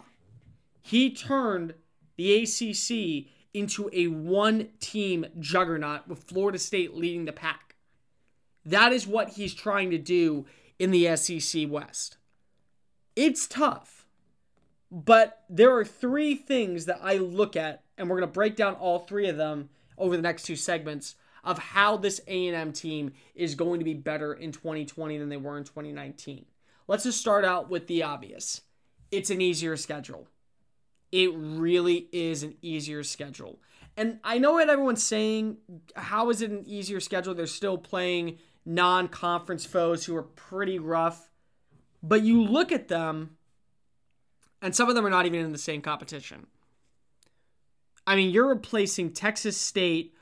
He 0.81 1.09
turned 1.09 1.75
the 2.17 2.43
ACC 2.43 3.31
into 3.53 3.89
a 3.93 4.07
one 4.07 4.69
team 4.79 5.25
juggernaut 5.39 6.07
with 6.07 6.23
Florida 6.23 6.59
State 6.59 6.95
leading 6.95 7.25
the 7.25 7.31
pack. 7.31 7.75
That 8.65 8.91
is 8.91 9.07
what 9.07 9.29
he's 9.29 9.53
trying 9.53 9.91
to 9.91 9.97
do 9.97 10.45
in 10.77 10.91
the 10.91 11.15
SEC 11.15 11.69
West. 11.69 12.17
It's 13.15 13.47
tough. 13.47 14.05
But 14.91 15.43
there 15.49 15.75
are 15.75 15.85
three 15.85 16.35
things 16.35 16.85
that 16.85 16.99
I 17.01 17.17
look 17.17 17.55
at 17.55 17.83
and 17.97 18.09
we're 18.09 18.17
going 18.17 18.29
to 18.29 18.33
break 18.33 18.55
down 18.55 18.75
all 18.75 18.99
three 18.99 19.27
of 19.27 19.37
them 19.37 19.69
over 19.97 20.15
the 20.15 20.21
next 20.21 20.43
two 20.43 20.55
segments 20.55 21.15
of 21.43 21.57
how 21.57 21.97
this 21.97 22.21
A&M 22.27 22.73
team 22.73 23.13
is 23.33 23.55
going 23.55 23.79
to 23.79 23.85
be 23.85 23.93
better 23.93 24.33
in 24.33 24.51
2020 24.51 25.17
than 25.17 25.29
they 25.29 25.37
were 25.37 25.57
in 25.57 25.63
2019. 25.63 26.45
Let's 26.87 27.03
just 27.03 27.19
start 27.19 27.43
out 27.43 27.69
with 27.69 27.87
the 27.87 28.03
obvious. 28.03 28.61
It's 29.11 29.29
an 29.29 29.41
easier 29.41 29.77
schedule. 29.77 30.27
It 31.11 31.31
really 31.33 32.07
is 32.11 32.43
an 32.43 32.55
easier 32.61 33.03
schedule. 33.03 33.59
And 33.95 34.19
I 34.23 34.37
know 34.37 34.53
what 34.53 34.69
everyone's 34.69 35.03
saying. 35.03 35.57
How 35.95 36.29
is 36.29 36.41
it 36.41 36.51
an 36.51 36.63
easier 36.67 36.99
schedule? 36.99 37.33
They're 37.33 37.47
still 37.47 37.77
playing 37.77 38.37
non 38.65 39.07
conference 39.07 39.65
foes 39.65 40.05
who 40.05 40.15
are 40.15 40.23
pretty 40.23 40.77
rough. 40.77 41.29
But 42.03 42.21
you 42.21 42.43
look 42.43 42.71
at 42.71 42.89
them, 42.89 43.37
and 44.61 44.75
some 44.75 44.89
of 44.89 44.95
them 44.95 45.05
are 45.05 45.09
not 45.09 45.25
even 45.25 45.39
in 45.39 45.51
the 45.51 45.57
same 45.57 45.81
competition. 45.81 46.47
I 48.05 48.15
mean, 48.15 48.29
you're 48.29 48.47
replacing 48.47 49.13
Texas 49.13 49.57
State 49.57 50.13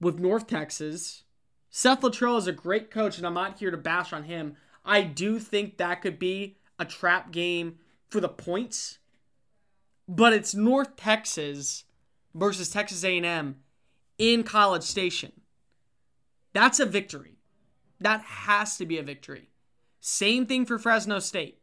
with 0.00 0.18
North 0.18 0.46
Texas. 0.46 1.24
Seth 1.70 2.02
Littrell 2.02 2.38
is 2.38 2.46
a 2.46 2.52
great 2.52 2.90
coach, 2.90 3.16
and 3.16 3.26
I'm 3.26 3.34
not 3.34 3.58
here 3.58 3.70
to 3.70 3.76
bash 3.76 4.12
on 4.12 4.24
him. 4.24 4.56
I 4.84 5.02
do 5.02 5.38
think 5.38 5.78
that 5.78 6.02
could 6.02 6.18
be 6.18 6.58
a 6.78 6.84
trap 6.84 7.32
game 7.32 7.78
for 8.10 8.20
the 8.20 8.28
points, 8.28 8.98
but 10.14 10.34
it's 10.34 10.54
North 10.54 10.94
Texas 10.96 11.84
versus 12.34 12.68
Texas 12.68 13.02
A&M 13.02 13.56
in 14.18 14.42
College 14.42 14.82
Station. 14.82 15.32
That's 16.52 16.78
a 16.78 16.84
victory. 16.84 17.38
That 17.98 18.20
has 18.20 18.76
to 18.76 18.84
be 18.84 18.98
a 18.98 19.02
victory. 19.02 19.48
Same 20.00 20.44
thing 20.44 20.66
for 20.66 20.78
Fresno 20.78 21.18
State. 21.18 21.60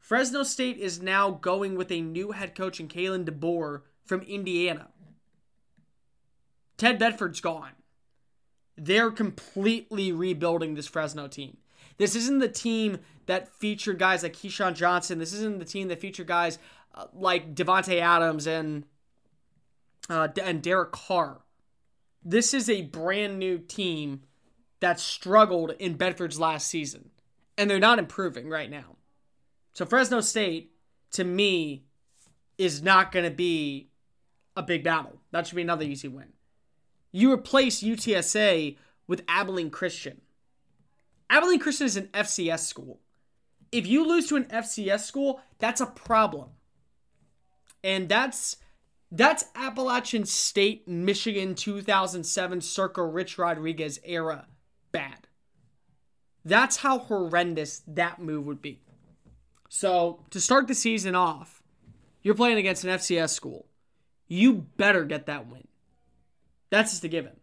Fresno 0.00 0.42
State 0.42 0.76
is 0.76 1.00
now 1.00 1.30
going 1.30 1.76
with 1.76 1.92
a 1.92 2.00
new 2.00 2.32
head 2.32 2.56
coach 2.56 2.80
in 2.80 2.88
Kalen 2.88 3.26
DeBoer 3.26 3.82
from 4.04 4.22
Indiana. 4.22 4.88
Ted 6.76 6.98
Bedford's 6.98 7.40
gone. 7.40 7.72
They're 8.76 9.12
completely 9.12 10.10
rebuilding 10.10 10.74
this 10.74 10.88
Fresno 10.88 11.28
team. 11.28 11.58
This 11.98 12.16
isn't 12.16 12.40
the 12.40 12.48
team 12.48 12.98
that 13.26 13.54
featured 13.54 14.00
guys 14.00 14.24
like 14.24 14.34
Keyshawn 14.34 14.74
Johnson. 14.74 15.18
This 15.18 15.32
isn't 15.32 15.60
the 15.60 15.64
team 15.64 15.86
that 15.88 16.00
featured 16.00 16.26
guys 16.26 16.58
like 17.12 17.54
Davante 17.54 18.00
Adams 18.00 18.46
and 18.46 18.84
uh, 20.08 20.28
and 20.42 20.62
Derek 20.62 20.92
Carr. 20.92 21.40
This 22.22 22.54
is 22.54 22.70
a 22.70 22.82
brand 22.82 23.38
new 23.38 23.58
team 23.58 24.22
that 24.80 25.00
struggled 25.00 25.72
in 25.78 25.94
Bedford's 25.94 26.40
last 26.40 26.68
season, 26.68 27.10
and 27.56 27.68
they're 27.68 27.78
not 27.78 27.98
improving 27.98 28.48
right 28.48 28.70
now. 28.70 28.96
So 29.72 29.84
Fresno 29.84 30.20
State, 30.20 30.72
to 31.12 31.24
me, 31.24 31.84
is 32.58 32.82
not 32.82 33.12
going 33.12 33.24
to 33.24 33.30
be 33.30 33.88
a 34.56 34.62
big 34.62 34.84
battle. 34.84 35.20
That 35.32 35.46
should 35.46 35.56
be 35.56 35.62
another 35.62 35.84
easy 35.84 36.08
win. 36.08 36.32
You 37.12 37.32
replace 37.32 37.82
UTSA 37.82 38.76
with 39.06 39.22
Abilene 39.28 39.70
Christian. 39.70 40.20
Abilene 41.28 41.58
Christian 41.58 41.86
is 41.86 41.96
an 41.96 42.08
FCS 42.08 42.60
school. 42.60 43.00
If 43.72 43.86
you 43.86 44.06
lose 44.06 44.28
to 44.28 44.36
an 44.36 44.44
FCS 44.44 45.00
school, 45.00 45.40
that's 45.58 45.80
a 45.80 45.86
problem. 45.86 46.50
And 47.84 48.08
that's 48.08 48.56
that's 49.12 49.44
Appalachian 49.54 50.24
State, 50.24 50.88
Michigan 50.88 51.54
2007 51.54 52.62
circa 52.62 53.04
Rich 53.04 53.38
Rodriguez 53.38 54.00
era 54.02 54.48
bad. 54.90 55.28
That's 56.44 56.78
how 56.78 56.98
horrendous 56.98 57.82
that 57.86 58.20
move 58.20 58.46
would 58.46 58.60
be. 58.60 58.80
So, 59.68 60.24
to 60.30 60.40
start 60.40 60.66
the 60.66 60.74
season 60.74 61.14
off, 61.14 61.62
you're 62.22 62.34
playing 62.34 62.58
against 62.58 62.84
an 62.84 62.90
FCS 62.90 63.30
school. 63.30 63.66
You 64.26 64.66
better 64.76 65.04
get 65.04 65.26
that 65.26 65.48
win. 65.48 65.68
That's 66.70 66.92
just 66.92 67.04
a 67.04 67.08
given. 67.08 67.36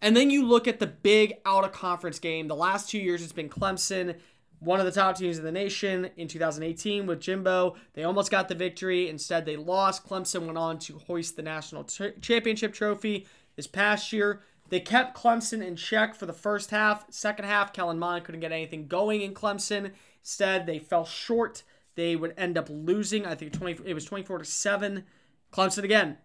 And 0.00 0.16
then 0.16 0.30
you 0.30 0.46
look 0.46 0.68
at 0.68 0.80
the 0.80 0.86
big 0.86 1.34
out 1.46 1.64
of 1.64 1.72
conference 1.72 2.18
game. 2.18 2.46
The 2.48 2.54
last 2.54 2.90
two 2.90 2.98
years, 2.98 3.22
it's 3.22 3.32
been 3.32 3.48
Clemson, 3.48 4.16
one 4.64 4.80
of 4.80 4.86
the 4.86 4.92
top 4.92 5.16
teams 5.16 5.38
in 5.38 5.44
the 5.44 5.52
nation. 5.52 6.10
In 6.16 6.28
2018, 6.28 7.06
with 7.06 7.20
Jimbo, 7.20 7.76
they 7.92 8.04
almost 8.04 8.30
got 8.30 8.48
the 8.48 8.54
victory. 8.54 9.08
Instead, 9.08 9.44
they 9.44 9.56
lost. 9.56 10.06
Clemson 10.06 10.46
went 10.46 10.58
on 10.58 10.78
to 10.80 10.98
hoist 11.06 11.36
the 11.36 11.42
national 11.42 11.84
t- 11.84 12.12
championship 12.20 12.72
trophy 12.72 13.26
this 13.56 13.66
past 13.66 14.12
year. 14.12 14.42
They 14.70 14.80
kept 14.80 15.16
Clemson 15.16 15.64
in 15.64 15.76
check 15.76 16.14
for 16.14 16.26
the 16.26 16.32
first 16.32 16.70
half. 16.70 17.04
Second 17.10 17.44
half, 17.44 17.72
Kellen 17.72 17.98
Mond 17.98 18.24
couldn't 18.24 18.40
get 18.40 18.52
anything 18.52 18.88
going 18.88 19.20
in 19.20 19.34
Clemson. 19.34 19.92
Instead, 20.20 20.66
they 20.66 20.78
fell 20.78 21.04
short. 21.04 21.62
They 21.94 22.16
would 22.16 22.34
end 22.36 22.58
up 22.58 22.68
losing. 22.70 23.26
I 23.26 23.34
think 23.34 23.52
20, 23.52 23.88
it 23.88 23.94
was 23.94 24.04
24 24.04 24.38
to 24.38 24.44
7. 24.44 25.04
Clemson 25.52 25.84
again. 25.84 26.18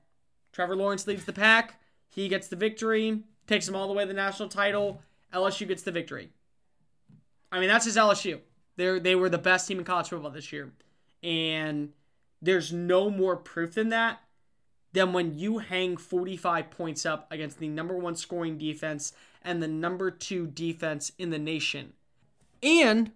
Trevor 0.51 0.75
Lawrence 0.75 1.05
leads 1.05 1.25
the 1.25 1.33
pack. 1.33 1.79
He 2.07 2.27
gets 2.27 2.47
the 2.47 2.55
victory, 2.55 3.23
takes 3.45 3.67
him 3.67 3.75
all 3.75 3.87
the 3.87 3.93
way 3.93 4.03
to 4.03 4.07
the 4.07 4.13
national 4.13 4.49
title. 4.49 5.01
LSU 5.33 5.67
gets 5.67 5.83
the 5.83 5.91
victory. 5.91 6.31
I 7.51 7.59
mean, 7.59 7.69
that's 7.69 7.85
his 7.85 7.97
LSU. 7.97 8.39
They 8.75 8.99
they 8.99 9.15
were 9.15 9.29
the 9.29 9.37
best 9.37 9.67
team 9.67 9.79
in 9.79 9.85
college 9.85 10.09
football 10.09 10.31
this 10.31 10.51
year, 10.51 10.71
and 11.23 11.89
there's 12.41 12.71
no 12.71 13.09
more 13.09 13.35
proof 13.35 13.75
than 13.75 13.89
that 13.89 14.21
than 14.93 15.13
when 15.13 15.37
you 15.37 15.59
hang 15.59 15.97
45 15.97 16.71
points 16.71 17.05
up 17.05 17.31
against 17.31 17.59
the 17.59 17.67
number 17.67 17.95
one 17.95 18.15
scoring 18.15 18.57
defense 18.57 19.13
and 19.43 19.61
the 19.61 19.67
number 19.67 20.09
two 20.09 20.47
defense 20.47 21.11
in 21.17 21.29
the 21.29 21.37
nation. 21.37 21.93
And 22.63 23.11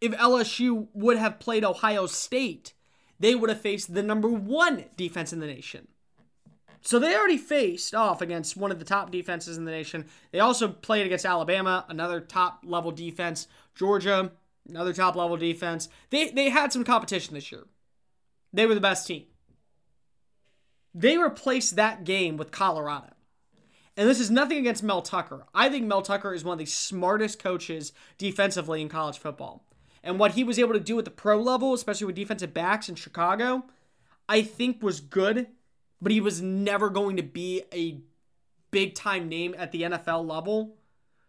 if 0.00 0.12
LSU 0.12 0.88
would 0.94 1.16
have 1.16 1.40
played 1.40 1.64
Ohio 1.64 2.06
State, 2.06 2.74
they 3.18 3.34
would 3.34 3.50
have 3.50 3.60
faced 3.60 3.94
the 3.94 4.02
number 4.02 4.28
one 4.28 4.84
defense 4.96 5.32
in 5.32 5.40
the 5.40 5.46
nation. 5.46 5.88
So 6.82 7.00
they 7.00 7.16
already 7.16 7.38
faced 7.38 7.94
off 7.94 8.22
against 8.22 8.56
one 8.56 8.70
of 8.70 8.78
the 8.78 8.84
top 8.84 9.10
defenses 9.10 9.56
in 9.56 9.64
the 9.64 9.72
nation. 9.72 10.06
They 10.30 10.38
also 10.38 10.68
played 10.68 11.04
against 11.04 11.26
Alabama, 11.26 11.84
another 11.88 12.20
top 12.20 12.60
level 12.64 12.92
defense. 12.92 13.48
Georgia, 13.76 14.32
another 14.68 14.92
top 14.92 15.14
level 15.14 15.36
defense. 15.36 15.88
They 16.10 16.30
they 16.30 16.48
had 16.48 16.72
some 16.72 16.82
competition 16.82 17.34
this 17.34 17.52
year. 17.52 17.66
They 18.52 18.66
were 18.66 18.74
the 18.74 18.80
best 18.80 19.06
team. 19.06 19.26
They 20.92 21.16
replaced 21.16 21.76
that 21.76 22.02
game 22.02 22.36
with 22.36 22.50
Colorado. 22.50 23.12
And 23.98 24.08
this 24.08 24.20
is 24.20 24.30
nothing 24.30 24.58
against 24.58 24.82
Mel 24.82 25.02
Tucker. 25.02 25.46
I 25.54 25.68
think 25.68 25.86
Mel 25.86 26.02
Tucker 26.02 26.34
is 26.34 26.44
one 26.44 26.54
of 26.54 26.58
the 26.58 26.66
smartest 26.66 27.38
coaches 27.38 27.92
defensively 28.18 28.82
in 28.82 28.88
college 28.88 29.18
football. 29.18 29.64
And 30.02 30.18
what 30.18 30.32
he 30.32 30.44
was 30.44 30.58
able 30.58 30.74
to 30.74 30.80
do 30.80 30.98
at 30.98 31.04
the 31.04 31.10
pro 31.10 31.40
level, 31.40 31.72
especially 31.72 32.06
with 32.06 32.16
defensive 32.16 32.52
backs 32.52 32.88
in 32.88 32.94
Chicago, 32.94 33.64
I 34.28 34.42
think 34.42 34.82
was 34.82 35.00
good 35.00 35.48
but 36.00 36.12
he 36.12 36.20
was 36.20 36.42
never 36.42 36.90
going 36.90 37.16
to 37.16 37.22
be 37.22 37.62
a 37.72 38.00
big 38.70 38.94
time 38.94 39.28
name 39.28 39.54
at 39.56 39.72
the 39.72 39.82
NFL 39.82 40.28
level. 40.28 40.76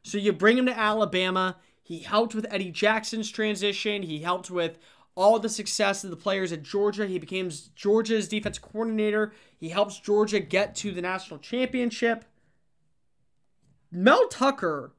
So 0.04 0.18
you 0.18 0.34
bring 0.34 0.58
him 0.58 0.66
to 0.66 0.78
Alabama. 0.78 1.58
He 1.88 2.00
helped 2.00 2.36
with 2.36 2.46
Eddie 2.50 2.72
Jackson's 2.72 3.32
transition. 3.32 4.04
He 4.04 4.20
helped 4.20 4.52
with 4.52 4.78
all 5.16 5.40
the 5.40 5.50
success 5.50 6.04
of 6.04 6.10
the 6.10 6.18
players 6.18 6.52
at 6.52 6.64
Georgia. 6.64 7.08
He 7.08 7.18
became 7.18 7.50
Georgia's 7.76 8.28
defense 8.28 8.60
coordinator. 8.60 9.34
He 9.58 9.70
helps 9.70 10.00
Georgia 10.00 10.40
get 10.40 10.76
to 10.76 10.92
the 10.92 11.02
national 11.02 11.40
championship. 11.40 12.26
Mel 13.90 14.28
Tucker 14.28 14.94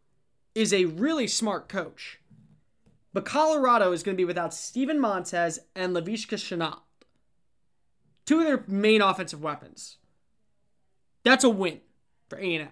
is 0.55 0.73
a 0.73 0.87
really 0.87 1.27
smart 1.27 1.69
coach. 1.69 2.21
But 3.13 3.25
Colorado 3.25 3.93
is 3.93 4.03
going 4.03 4.17
to 4.17 4.21
be 4.21 4.25
without 4.25 4.55
Steven 4.55 4.99
Montez 4.99 5.59
and 5.75 5.95
Laviska 5.95 6.37
Shenault 6.37 6.81
two 8.29 8.41
of 8.41 8.45
their 8.45 8.63
main 8.69 9.01
offensive 9.01 9.43
weapons. 9.43 9.97
That's 11.25 11.45
a 11.45 11.49
win 11.49 11.81
for 12.29 12.37
A&M. 12.37 12.69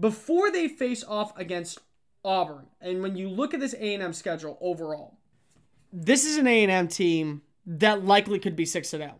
Before 0.00 0.50
they 0.50 0.68
face 0.68 1.04
off 1.04 1.38
against 1.38 1.80
Auburn, 2.24 2.66
and 2.80 3.02
when 3.02 3.16
you 3.16 3.28
look 3.28 3.54
at 3.54 3.60
this 3.60 3.74
A&M 3.74 4.12
schedule 4.12 4.58
overall, 4.60 5.16
this 5.92 6.24
is 6.24 6.36
an 6.36 6.46
A&M 6.46 6.88
team 6.88 7.42
that 7.66 8.04
likely 8.04 8.38
could 8.38 8.56
be 8.56 8.64
6 8.64 8.88
0. 8.88 9.14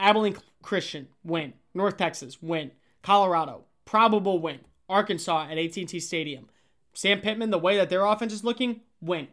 Abilene 0.00 0.36
Christian 0.62 1.08
win, 1.24 1.54
North 1.74 1.96
Texas 1.96 2.42
win, 2.42 2.72
Colorado 3.02 3.64
probable 3.88 4.38
win, 4.38 4.60
Arkansas 4.86 5.48
at 5.50 5.56
AT&T 5.56 5.98
Stadium. 6.00 6.46
Sam 6.92 7.22
Pittman, 7.22 7.48
the 7.48 7.58
way 7.58 7.78
that 7.78 7.88
their 7.88 8.04
offense 8.04 8.34
is 8.34 8.44
looking, 8.44 8.82
win. 9.00 9.28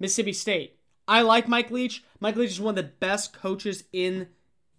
Mississippi 0.00 0.32
State. 0.32 0.78
I 1.06 1.20
like 1.20 1.46
Mike 1.46 1.70
Leach. 1.70 2.02
Mike 2.18 2.36
Leach 2.36 2.52
is 2.52 2.60
one 2.60 2.78
of 2.78 2.82
the 2.82 2.90
best 2.90 3.34
coaches 3.34 3.84
in 3.92 4.28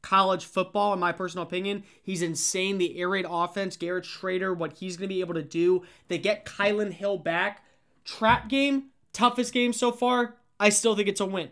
college 0.03 0.45
football, 0.45 0.93
in 0.93 0.99
my 0.99 1.11
personal 1.11 1.47
opinion. 1.47 1.83
He's 2.03 2.21
insane. 2.21 2.77
The 2.77 2.99
air 2.99 3.09
raid 3.09 3.25
offense, 3.27 3.75
Garrett 3.75 4.05
Shrader, 4.05 4.55
what 4.55 4.73
he's 4.73 4.95
going 4.95 5.09
to 5.09 5.13
be 5.15 5.21
able 5.21 5.33
to 5.33 5.41
do. 5.41 5.83
They 6.07 6.19
get 6.19 6.45
Kylan 6.45 6.93
Hill 6.93 7.17
back. 7.17 7.63
Trap 8.05 8.49
game, 8.49 8.89
toughest 9.13 9.51
game 9.53 9.73
so 9.73 9.91
far. 9.91 10.35
I 10.59 10.69
still 10.69 10.95
think 10.95 11.07
it's 11.07 11.21
a 11.21 11.25
win. 11.25 11.49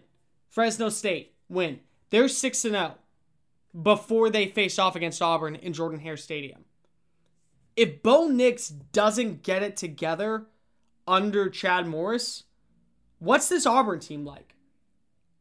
Fresno 0.50 0.90
State, 0.90 1.34
win. 1.50 1.80
They're 2.12 2.28
6 2.28 2.60
0 2.60 2.96
before 3.82 4.30
they 4.30 4.48
face 4.48 4.78
off 4.78 4.96
against 4.96 5.22
Auburn 5.22 5.56
in 5.56 5.74
Jordan 5.74 6.02
Hare 6.02 6.18
Stadium. 6.18 6.66
If 7.76 8.04
Bo 8.04 8.28
Nix 8.28 8.68
doesn't 8.70 9.44
get 9.44 9.64
it 9.64 9.78
together 9.78 10.48
under 11.08 11.50
Chad 11.50 11.88
Morris, 11.88 12.44
What's 13.22 13.50
this 13.50 13.68
Auburn 13.68 14.00
team 14.00 14.26
like? 14.26 14.56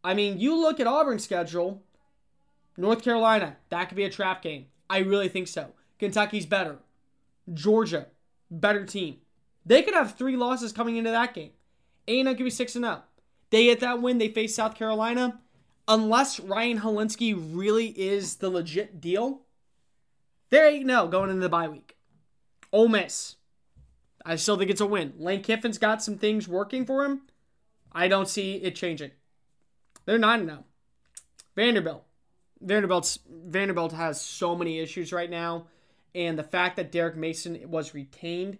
I 0.04 0.12
mean, 0.12 0.38
you 0.38 0.54
look 0.54 0.80
at 0.80 0.86
Auburn's 0.86 1.24
schedule, 1.24 1.82
North 2.80 3.02
Carolina, 3.02 3.56
that 3.68 3.88
could 3.88 3.96
be 3.96 4.04
a 4.04 4.10
trap 4.10 4.42
game. 4.42 4.66
I 4.88 4.98
really 4.98 5.28
think 5.28 5.48
so. 5.48 5.72
Kentucky's 5.98 6.46
better. 6.46 6.78
Georgia, 7.52 8.06
better 8.50 8.86
team. 8.86 9.18
They 9.66 9.82
could 9.82 9.92
have 9.92 10.16
three 10.16 10.34
losses 10.34 10.72
coming 10.72 10.96
into 10.96 11.10
that 11.10 11.34
game. 11.34 11.50
A&M 12.08 12.26
could 12.34 12.44
be 12.44 12.50
6 12.50 12.72
0. 12.72 13.02
They 13.50 13.64
get 13.64 13.80
that 13.80 14.00
win, 14.00 14.16
they 14.16 14.28
face 14.28 14.54
South 14.54 14.74
Carolina. 14.74 15.40
Unless 15.86 16.40
Ryan 16.40 16.80
Hilinski 16.80 17.36
really 17.36 17.88
is 17.88 18.36
the 18.36 18.48
legit 18.48 19.00
deal, 19.00 19.42
they're 20.48 20.68
8 20.68 20.86
0 20.86 21.08
going 21.08 21.28
into 21.28 21.42
the 21.42 21.48
bye 21.50 21.68
week. 21.68 21.96
Ole 22.72 22.88
Miss. 22.88 23.36
I 24.24 24.36
still 24.36 24.56
think 24.56 24.70
it's 24.70 24.80
a 24.80 24.86
win. 24.86 25.14
Lane 25.18 25.42
Kiffin's 25.42 25.78
got 25.78 26.02
some 26.02 26.16
things 26.16 26.48
working 26.48 26.86
for 26.86 27.04
him. 27.04 27.22
I 27.92 28.08
don't 28.08 28.28
see 28.28 28.56
it 28.56 28.74
changing. 28.74 29.10
They're 30.06 30.18
9 30.18 30.46
0. 30.46 30.64
Vanderbilt. 31.54 32.04
Vanderbilt's 32.60 33.18
Vanderbilt 33.28 33.92
has 33.92 34.20
so 34.20 34.54
many 34.54 34.78
issues 34.78 35.12
right 35.12 35.30
now, 35.30 35.66
and 36.14 36.38
the 36.38 36.44
fact 36.44 36.76
that 36.76 36.92
Derek 36.92 37.16
Mason 37.16 37.58
was 37.70 37.94
retained 37.94 38.58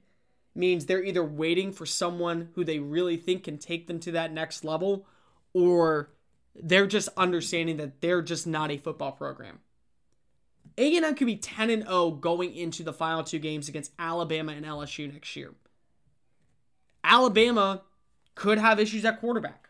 means 0.54 0.86
they're 0.86 1.04
either 1.04 1.24
waiting 1.24 1.72
for 1.72 1.86
someone 1.86 2.50
who 2.54 2.64
they 2.64 2.78
really 2.78 3.16
think 3.16 3.44
can 3.44 3.58
take 3.58 3.86
them 3.86 4.00
to 4.00 4.12
that 4.12 4.32
next 4.32 4.64
level, 4.64 5.06
or 5.52 6.10
they're 6.54 6.86
just 6.86 7.08
understanding 7.16 7.76
that 7.76 8.00
they're 8.00 8.22
just 8.22 8.46
not 8.46 8.70
a 8.70 8.78
football 8.78 9.12
program. 9.12 9.60
A&M 10.78 11.14
could 11.14 11.26
be 11.26 11.36
10 11.36 11.70
and 11.70 11.82
0 11.82 12.12
going 12.12 12.54
into 12.54 12.82
the 12.82 12.92
final 12.92 13.22
two 13.22 13.38
games 13.38 13.68
against 13.68 13.92
Alabama 13.98 14.52
and 14.52 14.64
LSU 14.64 15.12
next 15.12 15.36
year. 15.36 15.52
Alabama 17.04 17.82
could 18.34 18.58
have 18.58 18.80
issues 18.80 19.04
at 19.04 19.20
quarterback. 19.20 19.68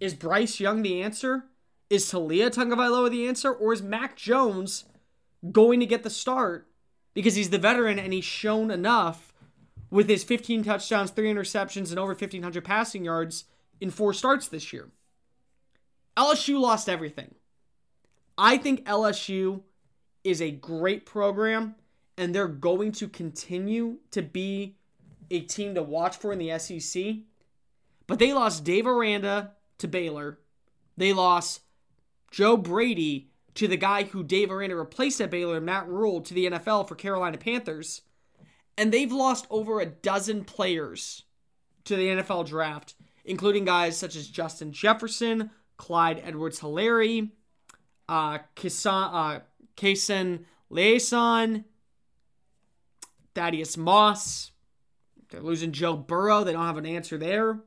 Is 0.00 0.14
Bryce 0.14 0.60
Young 0.60 0.82
the 0.82 1.02
answer? 1.02 1.44
Is 1.90 2.10
Taulia 2.10 2.50
Tagovailoa 2.50 3.10
the 3.10 3.26
answer? 3.26 3.50
Or 3.50 3.72
is 3.72 3.82
Mac 3.82 4.16
Jones 4.16 4.84
going 5.52 5.80
to 5.80 5.86
get 5.86 6.02
the 6.02 6.10
start 6.10 6.68
because 7.14 7.34
he's 7.34 7.50
the 7.50 7.58
veteran 7.58 7.98
and 7.98 8.12
he's 8.12 8.24
shown 8.24 8.70
enough 8.70 9.32
with 9.90 10.08
his 10.08 10.24
15 10.24 10.64
touchdowns, 10.64 11.10
3 11.10 11.32
interceptions, 11.32 11.90
and 11.90 11.98
over 11.98 12.12
1,500 12.12 12.64
passing 12.64 13.04
yards 13.04 13.44
in 13.80 13.90
four 13.90 14.12
starts 14.12 14.48
this 14.48 14.72
year? 14.72 14.88
LSU 16.16 16.60
lost 16.60 16.88
everything. 16.88 17.34
I 18.36 18.58
think 18.58 18.84
LSU 18.84 19.62
is 20.24 20.42
a 20.42 20.50
great 20.50 21.06
program 21.06 21.74
and 22.18 22.34
they're 22.34 22.48
going 22.48 22.92
to 22.92 23.08
continue 23.08 23.98
to 24.10 24.20
be 24.20 24.76
a 25.30 25.40
team 25.40 25.74
to 25.74 25.82
watch 25.82 26.16
for 26.16 26.32
in 26.32 26.38
the 26.38 26.58
SEC. 26.58 27.18
But 28.06 28.18
they 28.18 28.32
lost 28.32 28.64
Dave 28.64 28.86
Aranda 28.86 29.52
to 29.78 29.88
Baylor. 29.88 30.38
They 30.96 31.12
lost 31.12 31.60
Joe 32.30 32.56
Brady 32.56 33.30
to 33.54 33.66
the 33.66 33.76
guy 33.76 34.04
who 34.04 34.22
Dave 34.22 34.50
Aranda 34.50 34.76
replaced 34.76 35.20
at 35.20 35.30
Baylor, 35.30 35.60
Matt 35.60 35.88
Rhule, 35.88 36.20
to 36.20 36.34
the 36.34 36.46
NFL 36.46 36.86
for 36.86 36.94
Carolina 36.94 37.38
Panthers. 37.38 38.02
And 38.76 38.92
they've 38.92 39.10
lost 39.10 39.46
over 39.50 39.80
a 39.80 39.86
dozen 39.86 40.44
players 40.44 41.24
to 41.84 41.96
the 41.96 42.06
NFL 42.06 42.46
draft, 42.46 42.94
including 43.24 43.64
guys 43.64 43.96
such 43.96 44.14
as 44.14 44.28
Justin 44.28 44.72
Jefferson, 44.72 45.50
Clyde 45.76 46.22
Edwards 46.24 46.60
Helaire, 46.60 47.30
uh, 48.08 48.38
Kisan, 48.54 49.10
uh, 49.12 49.40
Kason 49.76 50.44
Liaison, 50.70 51.64
Thaddeus 53.34 53.76
Moss. 53.76 54.52
They're 55.30 55.42
losing 55.42 55.72
Joe 55.72 55.96
Burrow. 55.96 56.44
They 56.44 56.52
don't 56.52 56.64
have 56.64 56.76
an 56.76 56.86
answer 56.86 57.18
there. 57.18 57.60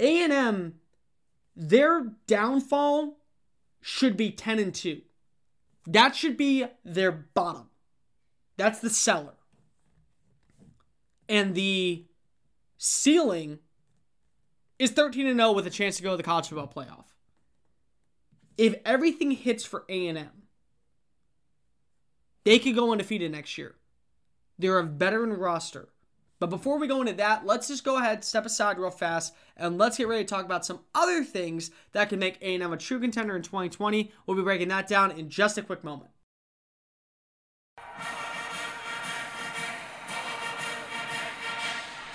A&M, 0.00 0.77
their 1.58 2.12
downfall 2.28 3.18
should 3.80 4.16
be 4.16 4.30
10 4.30 4.60
and 4.60 4.72
2. 4.72 5.02
That 5.88 6.14
should 6.14 6.36
be 6.36 6.64
their 6.84 7.10
bottom. 7.10 7.68
That's 8.56 8.78
the 8.78 8.90
cellar. 8.90 9.34
And 11.28 11.56
the 11.56 12.04
ceiling 12.78 13.58
is 14.78 14.92
13 14.92 15.26
and 15.26 15.38
0 15.38 15.52
with 15.52 15.66
a 15.66 15.70
chance 15.70 15.96
to 15.96 16.02
go 16.02 16.12
to 16.12 16.16
the 16.16 16.22
college 16.22 16.48
football 16.48 16.68
playoff. 16.68 17.06
If 18.56 18.76
everything 18.84 19.32
hits 19.32 19.64
for 19.64 19.84
A&M, 19.88 20.28
they 22.44 22.58
could 22.60 22.76
go 22.76 22.92
undefeated 22.92 23.32
next 23.32 23.58
year. 23.58 23.74
They're 24.58 24.78
a 24.78 24.84
veteran 24.84 25.32
roster. 25.32 25.88
But 26.40 26.50
before 26.50 26.78
we 26.78 26.86
go 26.86 27.00
into 27.00 27.14
that, 27.14 27.44
let's 27.44 27.68
just 27.68 27.84
go 27.84 27.96
ahead, 27.96 28.22
step 28.22 28.46
aside 28.46 28.78
real 28.78 28.90
fast, 28.90 29.34
and 29.56 29.76
let's 29.76 29.98
get 29.98 30.06
ready 30.06 30.24
to 30.24 30.28
talk 30.28 30.44
about 30.44 30.64
some 30.64 30.80
other 30.94 31.24
things 31.24 31.70
that 31.92 32.08
can 32.08 32.18
make 32.18 32.40
A&M 32.40 32.72
a 32.72 32.76
true 32.76 33.00
contender 33.00 33.34
in 33.34 33.42
2020. 33.42 34.12
We'll 34.26 34.36
be 34.36 34.42
breaking 34.42 34.68
that 34.68 34.86
down 34.86 35.10
in 35.10 35.28
just 35.28 35.58
a 35.58 35.62
quick 35.62 35.82
moment. 35.82 36.10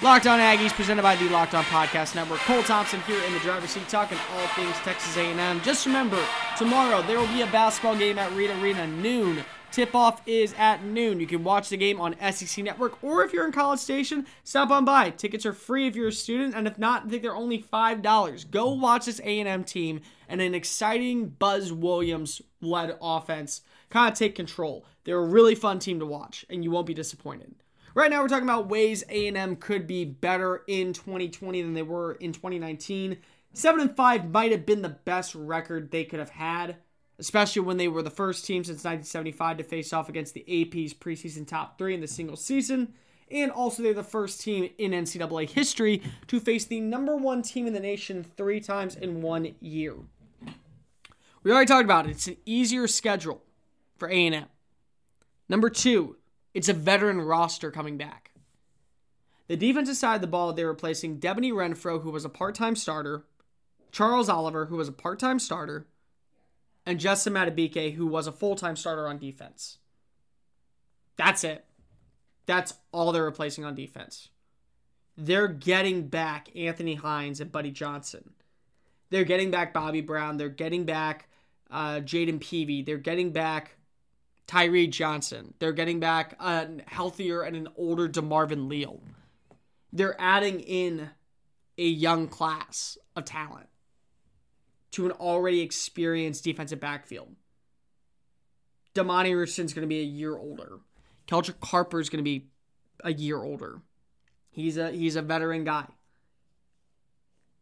Locked 0.02 0.28
On 0.28 0.38
Aggies, 0.38 0.74
presented 0.74 1.02
by 1.02 1.16
the 1.16 1.30
Locked 1.30 1.54
On 1.54 1.64
Podcast 1.66 2.14
Network. 2.14 2.40
Cole 2.42 2.64
Thompson 2.64 3.00
here 3.02 3.24
in 3.24 3.34
the 3.34 3.40
driver's 3.40 3.70
seat, 3.70 3.88
talking 3.88 4.18
all 4.34 4.48
things 4.48 4.76
Texas 4.80 5.16
A&M. 5.16 5.62
Just 5.62 5.86
remember, 5.86 6.22
tomorrow 6.58 7.02
there 7.04 7.18
will 7.18 7.28
be 7.28 7.42
a 7.42 7.48
basketball 7.48 7.96
game 7.96 8.18
at 8.18 8.30
Reed 8.34 8.50
Arena 8.50 8.86
noon. 8.86 9.46
Tip 9.74 9.96
off 9.96 10.22
is 10.28 10.54
at 10.60 10.84
noon. 10.84 11.20
You 11.20 11.26
can 11.26 11.44
watch 11.44 11.70
the 11.70 11.78
game 11.78 12.00
on 12.00 12.16
SEC 12.32 12.64
Network, 12.64 13.04
or 13.04 13.24
if 13.24 13.34
you're 13.34 13.48
in 13.48 13.52
College 13.52 13.80
Station, 13.80 14.28
stop 14.44 14.70
on 14.70 14.86
by. 14.86 15.10
Tickets 15.10 15.48
are 15.48 15.54
free 15.54 15.88
if 15.88 15.96
you're 15.96 16.10
a 16.10 16.12
student, 16.12 16.54
and 16.54 16.68
if 16.68 16.78
not, 16.78 17.08
I 17.08 17.10
think 17.10 17.24
they're 17.24 17.36
only 17.36 17.60
five 17.60 18.04
dollars. 18.04 18.44
Go 18.44 18.72
watch 18.74 19.08
this 19.08 19.20
A&M 19.24 19.64
team 19.64 20.02
and 20.30 20.42
an 20.42 20.54
exciting 20.54 21.30
Buzz 21.30 21.74
Williams 21.74 22.40
led 22.62 22.96
offense 23.02 23.62
kind 23.90 24.12
of 24.12 24.16
take 24.16 24.36
control. 24.36 24.86
They're 25.06 25.18
a 25.18 25.26
really 25.26 25.56
fun 25.56 25.80
team 25.80 25.98
to 26.02 26.06
watch, 26.06 26.46
and 26.52 26.64
you 26.64 26.70
won't 26.70 26.86
be 26.86 26.94
disappointed. 26.94 27.56
Right 27.96 28.12
now, 28.12 28.22
we're 28.22 28.28
talking 28.28 28.48
about 28.48 28.70
ways 28.70 29.04
A&M 29.10 29.56
could 29.56 29.88
be 29.88 30.06
better 30.06 30.62
in 30.68 30.94
2020 30.94 31.64
than 31.64 31.74
they 31.74 31.82
were 31.82 32.12
in 32.14 32.32
2019. 32.32 33.18
Seven 33.54 33.82
and 33.82 33.96
five 33.96 34.30
might 34.30 34.52
have 34.52 34.68
been 34.68 34.84
the 34.84 34.90
best 34.90 35.34
record 35.34 35.90
they 35.90 36.04
could 36.04 36.20
have 36.20 36.30
had, 36.30 36.78
especially 37.20 37.62
when 37.62 37.78
they 37.78 37.88
were 37.88 38.02
the 38.02 38.10
first 38.10 38.46
team 38.46 38.64
since 38.64 38.84
1975 38.84 39.58
to 39.58 39.64
face 39.64 39.94
off 39.94 40.10
against 40.10 40.34
the 40.34 40.42
AP's 40.42 40.94
preseason 40.94 41.48
top 41.48 41.78
three 41.78 41.94
in 41.94 42.02
the 42.02 42.08
single 42.08 42.36
season. 42.36 42.94
And 43.32 43.52
also, 43.52 43.82
they're 43.82 43.94
the 43.94 44.04
first 44.04 44.42
team 44.42 44.70
in 44.78 44.92
NCAA 44.92 45.50
history 45.50 46.02
to 46.28 46.40
face 46.40 46.66
the 46.66 46.80
number 46.80 47.16
one 47.16 47.42
team 47.42 47.66
in 47.66 47.74
the 47.74 47.80
nation 47.80 48.26
three 48.38 48.60
times 48.60 48.96
in 48.96 49.22
one 49.22 49.56
year. 49.60 49.96
We 51.42 51.52
already 51.52 51.66
talked 51.66 51.86
about 51.86 52.06
it. 52.06 52.12
It's 52.12 52.28
an 52.28 52.38
easier 52.46 52.88
schedule 52.88 53.42
for 53.98 54.08
A&M. 54.08 54.46
Number 55.50 55.70
two, 55.70 56.18
it's 56.54 56.70
a 56.70 56.74
veteran 56.74 57.22
roster 57.22 57.72
coming 57.72 57.98
back. 57.98 58.32
The 59.48 59.58
defensive 59.58 59.98
side 59.98 60.16
of 60.16 60.22
the 60.22 60.28
ball, 60.28 60.54
they're 60.54 60.68
replacing 60.68 61.20
Debione 61.20 61.52
Renfro, 61.52 62.02
who 62.02 62.12
was 62.12 62.26
a 62.26 62.30
part 62.30 62.56
time 62.56 62.76
starter, 62.76 63.26
Charles 63.92 64.30
Oliver, 64.30 64.66
who 64.68 64.78
was 64.78 64.88
a 64.88 64.94
part 64.94 65.20
time 65.20 65.40
starter, 65.40 65.86
and 66.86 67.00
Justin 67.00 67.34
Madubuike, 67.34 67.94
who 67.94 68.08
was 68.08 68.28
a 68.28 68.32
full 68.32 68.56
time 68.56 68.76
starter 68.76 69.08
on 69.08 69.18
defense. 69.18 69.78
That's 71.18 71.44
it. 71.44 71.66
That's 72.46 72.74
all 72.92 73.12
they're 73.12 73.24
replacing 73.24 73.64
on 73.64 73.76
defense. 73.76 74.30
They're 75.16 75.48
getting 75.48 76.08
back 76.08 76.50
Anthony 76.56 76.96
Hines 76.96 77.40
and 77.40 77.52
Buddy 77.52 77.72
Johnson. 77.72 78.32
They're 79.10 79.24
getting 79.24 79.52
back 79.52 79.74
Bobby 79.74 80.02
Brown. 80.02 80.38
They're 80.38 80.50
getting 80.50 80.86
back 80.86 81.30
uh, 81.70 82.00
Jayden 82.00 82.40
Peevy. 82.40 82.86
They're 82.86 82.98
getting 82.98 83.32
back 83.32 83.78
Tyree 84.48 84.88
Johnson. 84.88 85.54
They're 85.60 85.72
getting 85.72 86.00
back 86.00 86.36
a 86.40 86.68
healthier 86.88 87.44
and 87.44 87.56
an 87.56 87.70
older 87.78 88.10
DeMarvin 88.10 88.68
Leal. 88.68 89.02
They're 89.92 90.20
adding 90.20 90.60
in 90.62 91.12
a 91.78 91.86
young 91.86 92.28
class 92.28 92.98
of 93.16 93.26
talent 93.26 93.68
to 94.94 95.06
an 95.06 95.12
already 95.12 95.62
experienced 95.62 96.44
defensive 96.44 96.80
backfield. 96.80 97.36
Demani 98.96 99.38
Richardson's 99.38 99.74
going 99.74 99.88
to 99.88 99.88
be 99.88 100.00
a 100.00 100.04
year 100.04 100.38
older. 100.38 100.80
Keldrick 101.28 101.60
Carper 101.60 102.00
is 102.00 102.10
going 102.10 102.24
to 102.24 102.24
be 102.24 102.48
a 103.04 103.12
year 103.12 103.42
older. 103.44 103.82
He's 104.52 104.78
a 104.78 104.92
he's 104.92 105.16
a 105.16 105.22
veteran 105.22 105.64
guy. 105.64 105.88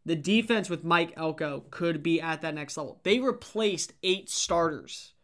The 0.04 0.16
defense 0.16 0.68
with 0.68 0.84
Mike 0.84 1.14
Elko 1.16 1.64
could 1.70 2.02
be 2.02 2.20
at 2.20 2.42
that 2.42 2.54
next 2.54 2.76
level. 2.76 3.00
They 3.02 3.18
replaced 3.18 3.94
eight 4.02 4.28
starters 4.28 5.14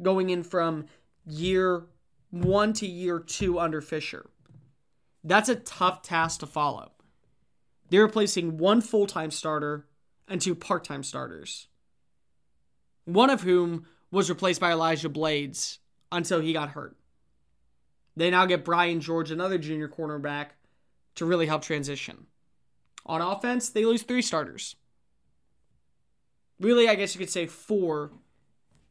going 0.00 0.30
in 0.30 0.42
from 0.42 0.86
year 1.26 1.84
one 2.30 2.72
to 2.74 2.86
year 2.86 3.18
two 3.18 3.58
under 3.58 3.80
Fisher. 3.82 4.30
That's 5.22 5.50
a 5.50 5.56
tough 5.56 6.02
task 6.02 6.40
to 6.40 6.46
follow. 6.46 6.92
They're 7.90 8.02
replacing 8.02 8.56
one 8.56 8.80
full 8.80 9.06
time 9.06 9.30
starter 9.30 9.86
and 10.28 10.40
two 10.40 10.54
part 10.54 10.84
time 10.84 11.02
starters, 11.02 11.68
one 13.04 13.30
of 13.30 13.42
whom 13.42 13.86
was 14.10 14.28
replaced 14.28 14.60
by 14.60 14.72
Elijah 14.72 15.08
Blades 15.08 15.78
until 16.10 16.40
he 16.40 16.52
got 16.52 16.70
hurt. 16.70 16.96
They 18.16 18.30
now 18.30 18.46
get 18.46 18.64
Brian 18.64 19.00
George, 19.00 19.30
another 19.30 19.58
junior 19.58 19.88
cornerback, 19.88 20.48
to 21.14 21.24
really 21.24 21.46
help 21.46 21.62
transition. 21.62 22.26
On 23.06 23.20
offense, 23.20 23.70
they 23.70 23.84
lose 23.84 24.02
three 24.02 24.22
starters. 24.22 24.76
Really, 26.60 26.88
I 26.88 26.94
guess 26.94 27.14
you 27.14 27.18
could 27.18 27.30
say 27.30 27.46
four, 27.46 28.12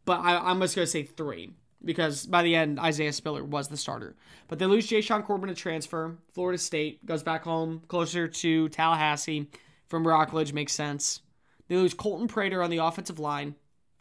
but 0.05 0.19
I, 0.19 0.51
am 0.51 0.59
just 0.59 0.75
going 0.75 0.85
to 0.85 0.91
say 0.91 1.03
three 1.03 1.51
because 1.83 2.25
by 2.25 2.43
the 2.43 2.55
end, 2.55 2.79
Isaiah 2.79 3.13
Spiller 3.13 3.43
was 3.43 3.69
the 3.69 3.77
starter. 3.77 4.15
But 4.47 4.59
they 4.59 4.65
lose 4.65 4.89
Jashaun 4.89 5.23
Corbin 5.23 5.49
to 5.49 5.55
transfer. 5.55 6.17
Florida 6.33 6.57
State 6.57 7.05
goes 7.05 7.23
back 7.23 7.43
home 7.43 7.81
closer 7.87 8.27
to 8.27 8.69
Tallahassee 8.69 9.47
from 9.91 10.07
Rockledge. 10.07 10.53
Makes 10.53 10.73
sense. 10.73 11.19
They 11.67 11.75
lose 11.75 11.93
Colton 11.93 12.27
Prater 12.27 12.63
on 12.63 12.71
the 12.71 12.77
offensive 12.77 13.19
line. 13.19 13.55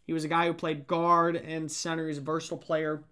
He 0.07 0.15
was 0.15 0.25
a 0.25 0.29
guy 0.29 0.47
who 0.47 0.55
played 0.55 0.87
guard 0.87 1.37
and 1.37 1.71
center. 1.71 2.09
He's 2.09 2.19
a 2.19 2.23
versatile 2.23 2.57
player. 2.57 3.03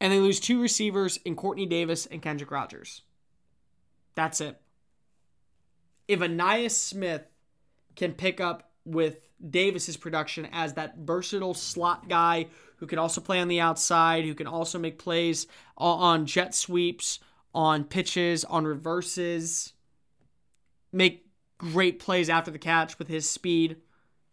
And 0.00 0.12
they 0.12 0.20
lose 0.20 0.38
two 0.38 0.60
receivers 0.60 1.18
in 1.24 1.34
Quartney 1.34 1.68
Davis 1.68 2.06
and 2.06 2.22
Kendrick 2.22 2.50
Rogers. 2.50 3.02
That's 4.14 4.40
it. 4.40 4.60
If 6.06 6.20
Ainias 6.20 6.72
Smith 6.72 7.22
can 7.96 8.12
pick 8.12 8.40
up 8.40 8.70
with 8.84 9.30
Davis's 9.50 9.96
production 9.96 10.46
as 10.52 10.74
that 10.74 10.98
versatile 10.98 11.54
slot 11.54 12.08
guy 12.08 12.48
who 12.76 12.86
can 12.86 12.98
also 12.98 13.20
play 13.20 13.40
on 13.40 13.48
the 13.48 13.60
outside, 13.60 14.24
who 14.24 14.34
can 14.34 14.46
also 14.46 14.78
make 14.78 14.98
plays 14.98 15.46
on 15.78 16.26
jet 16.26 16.54
sweeps, 16.54 17.20
on 17.54 17.84
pitches, 17.84 18.44
on 18.44 18.66
reverses, 18.66 19.72
make 20.92 21.23
great 21.58 21.98
plays 21.98 22.28
after 22.28 22.50
the 22.50 22.58
catch 22.58 22.98
with 22.98 23.08
his 23.08 23.28
speed, 23.28 23.76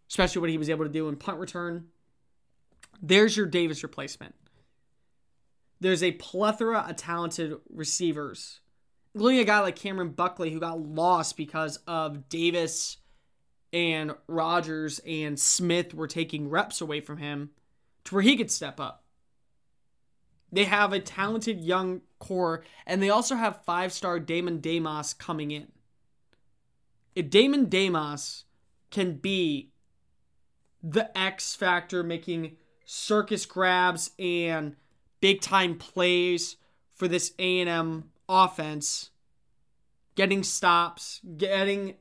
especially 0.10 0.42
what 0.42 0.50
he 0.50 0.58
was 0.58 0.70
able 0.70 0.86
to 0.86 0.92
do 0.92 1.08
in 1.08 1.16
punt 1.16 1.40
return. 1.40 1.88
There's 3.02 3.36
your 3.36 3.46
Davis 3.46 3.84
replacement. 3.84 4.36
There's 5.80 6.04
a 6.04 6.12
plethora 6.12 6.86
of 6.88 6.96
talented 6.96 7.56
receivers, 7.70 8.60
including 9.16 9.40
a 9.40 9.46
guy 9.46 9.60
like 9.60 9.76
Cameron 9.76 10.10
Buckley 10.12 10.52
who 10.52 10.60
got 10.60 10.80
lost 10.80 11.36
because 11.38 11.78
of 11.88 12.30
Davis 12.30 12.98
and 13.74 14.14
Rogers 14.28 15.00
and 15.08 15.40
Smith 15.40 15.94
were 15.94 16.08
taking 16.08 16.50
reps 16.50 16.82
away 16.82 17.02
from 17.02 17.18
him 17.18 17.52
to 18.04 18.16
where 18.16 18.24
he 18.24 18.38
could 18.38 18.52
step 18.52 18.80
up. 18.80 19.04
They 20.52 20.66
have 20.66 20.92
a 20.92 21.00
talented 21.00 21.62
young 21.62 22.02
core, 22.20 22.64
and 22.86 23.02
they 23.02 23.10
also 23.10 23.36
have 23.36 23.64
five 23.66 23.94
star 23.94 24.20
Demond 24.20 24.62
Demas 24.62 25.14
coming 25.14 25.52
in. 25.52 25.68
If 27.16 27.30
Demond 27.30 27.70
Demas 27.70 28.46
can 28.90 29.16
be 29.16 29.72
the 30.84 31.16
X 31.18 31.56
factor, 31.56 32.04
making 32.04 32.58
circus 32.86 33.46
grabs 33.46 34.12
and 34.18 34.76
big 35.20 35.42
time 35.42 35.78
plays 35.78 36.58
for 36.96 37.08
this 37.08 37.34
A&M 37.40 38.06
offense, 38.28 39.12
getting 40.16 40.44
stops, 40.44 41.22
getting 41.38 41.96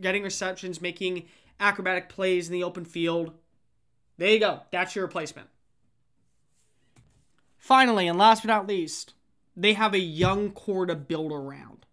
getting 0.00 0.22
receptions, 0.22 0.80
making 0.80 1.26
acrobatic 1.60 2.08
plays 2.08 2.48
in 2.48 2.52
the 2.52 2.64
open 2.64 2.84
field. 2.84 3.32
There 4.18 4.28
you 4.28 4.40
go. 4.40 4.60
That's 4.70 4.94
your 4.94 5.04
replacement. 5.04 5.48
Finally, 7.56 8.08
and 8.08 8.18
last 8.18 8.42
but 8.42 8.48
not 8.48 8.66
least, 8.66 9.14
they 9.56 9.74
have 9.74 9.94
a 9.94 10.00
young 10.00 10.50
core 10.50 10.86
to 10.86 10.94
build 10.94 11.32
around. 11.32 11.86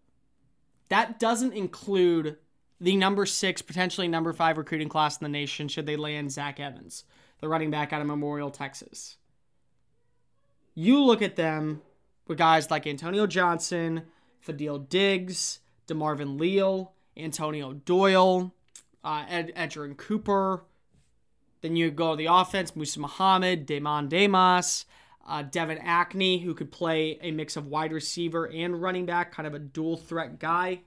That 0.89 1.19
doesn't 1.19 1.53
include 1.53 2.37
the 2.81 2.95
number 2.95 3.25
six, 3.25 3.61
potentially 3.61 4.07
number 4.07 4.33
five 4.33 4.57
recruiting 4.57 4.89
class 4.89 5.17
in 5.19 5.23
the 5.23 5.29
nation 5.29 5.67
should 5.67 5.85
they 5.85 5.97
land 5.97 6.31
Zach 6.31 6.59
Evans, 6.59 7.03
the 7.41 7.49
running 7.49 7.71
back 7.71 7.91
out 7.91 8.01
of 8.01 8.07
Memorial, 8.07 8.51
Texas. 8.51 9.17
You 10.75 11.03
look 11.03 11.21
at 11.21 11.35
them 11.35 11.81
with 12.27 12.37
guys 12.37 12.71
like 12.71 12.87
Antonio 12.87 13.27
Johnson, 13.27 14.03
Fadil 14.45 14.87
Diggs, 14.87 15.59
DeMarvin 15.87 16.39
Leal, 16.39 16.93
Antonio 17.17 17.73
Doyle, 17.73 18.53
uh, 19.03 19.25
Ed, 19.27 19.51
Edgerrin 19.57 19.97
Cooper. 19.97 20.63
Then 21.61 21.75
you 21.75 21.91
go 21.91 22.11
to 22.11 22.15
the 22.15 22.27
offense, 22.27 22.75
Musa 22.75 23.01
Muhammad, 23.01 23.67
Demond 23.67 24.09
Demas, 24.09 24.85
uh, 25.27 25.41
Devon 25.43 25.79
Achane, 25.79 26.41
who 26.41 26.53
could 26.53 26.71
play 26.71 27.19
a 27.21 27.31
mix 27.31 27.57
of 27.57 27.67
wide 27.67 27.91
receiver 27.91 28.45
and 28.45 28.81
running 28.81 29.05
back, 29.05 29.33
kind 29.33 29.45
of 29.45 29.53
a 29.53 29.59
dual 29.59 29.97
threat 29.97 30.39
guy. 30.39 30.81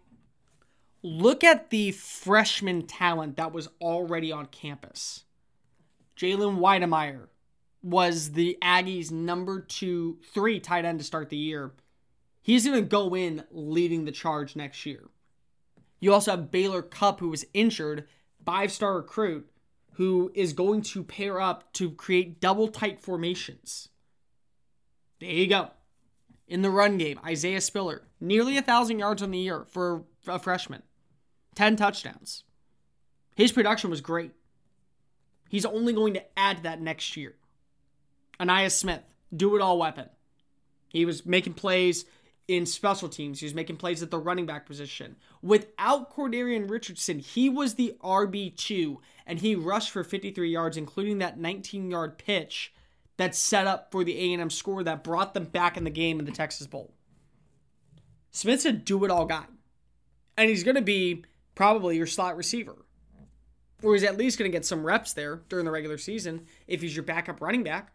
Look 1.03 1.43
at 1.43 1.71
the 1.71 1.91
freshman 1.91 2.87
talent 2.87 3.37
that 3.37 3.53
was 3.53 3.69
already 3.81 4.31
on 4.31 4.47
campus. 4.47 5.25
Jalen 6.17 6.59
Wydermyer 6.59 7.27
was 7.83 8.33
the 8.33 8.57
Aggies' 8.63 9.11
number 9.11 9.61
two, 9.61 10.19
three 10.33 10.61
tight 10.61 10.85
end 10.85 11.01
to 11.01 11.05
start 11.05 11.29
the 11.29 11.37
year. 11.37 11.73
He's 12.41 12.65
going 12.65 12.81
to 12.81 12.89
go 12.89 13.17
in 13.17 13.45
leading 13.51 14.05
the 14.05 14.13
charge 14.13 14.55
next 14.55 14.87
year. 14.87 15.09
You 15.99 16.13
also 16.13 16.33
have 16.33 16.51
Baylor 16.51 16.83
Cupp, 16.83 17.21
who 17.21 17.29
was 17.29 17.47
injured, 17.55 18.07
five 18.45 18.73
star 18.73 18.97
recruit, 18.97 19.49
who 19.93 20.31
is 20.35 20.53
going 20.53 20.83
to 20.83 21.05
pair 21.05 21.41
up 21.41 21.73
to 21.75 21.91
create 21.91 22.41
double 22.41 22.69
tight 22.69 23.01
formations. 23.01 23.89
There 25.21 25.31
you 25.31 25.47
go. 25.47 25.71
In 26.49 26.63
the 26.63 26.71
run 26.71 26.99
game, 26.99 27.21
Isaiah 27.25 27.61
Spiller, 27.61 28.03
nearly 28.21 28.57
a 28.57 28.63
thousand 28.63 28.99
yards 28.99 29.23
on 29.23 29.31
the 29.31 29.39
year 29.39 29.65
for 29.69 30.05
a 30.27 30.39
freshman, 30.39 30.83
10 31.55 31.77
touchdowns. 31.77 32.45
His 33.35 33.53
production 33.53 33.91
was 33.91 34.01
great. 34.01 34.33
He's 35.49 35.67
only 35.67 35.93
going 35.93 36.15
to 36.15 36.25
add 36.39 36.63
that 36.63 36.81
next 36.81 37.17
year. 37.17 37.35
Ainias 38.41 38.73
Smith, 38.73 39.03
do 39.35 39.55
it 39.57 39.63
all 39.63 39.79
weapon. 39.79 40.09
He 40.89 41.05
was 41.05 41.25
making 41.25 41.55
plays 41.55 42.05
in 42.49 42.67
special 42.67 43.09
teams. 43.09 43.41
He 43.41 43.47
was 43.47 43.55
making 43.55 43.77
plays 43.77 44.03
at 44.03 44.11
the 44.11 44.19
running 44.19 44.47
back 44.47 44.67
position. 44.67 45.17
Without 45.43 46.15
Cordarrian 46.15 46.69
Richardson, 46.71 47.19
he 47.19 47.49
was 47.49 47.75
the 47.75 47.97
RB2 48.03 48.99
and 49.27 49.39
he 49.39 49.55
rushed 49.55 49.91
for 49.91 50.05
53 50.05 50.51
yards, 50.51 50.77
including 50.77 51.19
that 51.19 51.39
19 51.39 51.91
yard 51.91 52.19
pitch 52.19 52.73
that 53.17 53.35
set 53.35 53.67
up 53.67 53.93
for 53.93 54.05
the 54.05 54.35
A&M 54.35 54.51
score 54.51 54.83
that 54.83 55.05
brought 55.05 55.35
them 55.35 55.45
back 55.45 55.77
in 55.77 55.85
the 55.85 55.91
game 55.91 56.19
in 56.19 56.25
the 56.25 56.33
Texas 56.33 56.67
Bowl. 56.67 56.93
Smith's 58.31 58.65
a 58.65 58.73
do 58.73 59.05
it 59.05 59.11
all 59.11 59.27
guy. 59.27 59.45
And 60.37 60.49
he's 60.49 60.65
going 60.65 60.77
to 60.77 60.83
be 60.83 61.25
probably 61.55 61.97
your 61.97 62.07
slot 62.07 62.37
receiver. 62.37 62.85
Or 63.83 63.95
he's 63.95 64.05
at 64.05 64.17
least 64.17 64.39
going 64.39 64.51
to 64.51 64.57
get 64.57 64.65
some 64.65 64.85
reps 64.85 65.13
there 65.13 65.43
during 65.49 65.65
the 65.65 65.71
regular 65.71 65.99
season 65.99 66.47
if 66.67 66.83
he's 66.83 66.95
your 66.95 67.05
backup 67.05 67.41
running 67.41 67.65
back. 67.65 67.93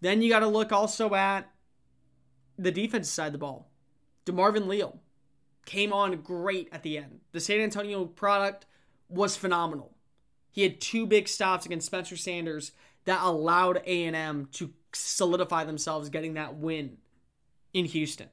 Then 0.00 0.20
you 0.20 0.28
got 0.28 0.40
to 0.40 0.48
look 0.48 0.72
also 0.72 1.14
at 1.14 1.48
the 2.58 2.72
defense 2.72 3.08
side 3.08 3.26
of 3.26 3.32
the 3.32 3.38
ball. 3.38 3.70
DeMarvin 4.26 4.66
Leal 4.66 5.00
came 5.64 5.92
on 5.92 6.22
great 6.22 6.68
at 6.72 6.82
the 6.82 6.98
end. 6.98 7.20
The 7.30 7.40
San 7.40 7.60
Antonio 7.60 8.04
product 8.04 8.66
was 9.08 9.36
phenomenal. 9.36 9.94
He 10.50 10.62
had 10.62 10.80
two 10.80 11.06
big 11.06 11.28
stops 11.28 11.66
against 11.66 11.86
Spencer 11.86 12.16
Sanders 12.16 12.72
that 13.04 13.22
allowed 13.22 13.78
A&M 13.86 14.48
to 14.52 14.72
solidify 14.92 15.64
themselves 15.64 16.08
getting 16.08 16.34
that 16.34 16.56
win 16.56 16.98
in 17.72 17.86
Houston. 17.86 18.28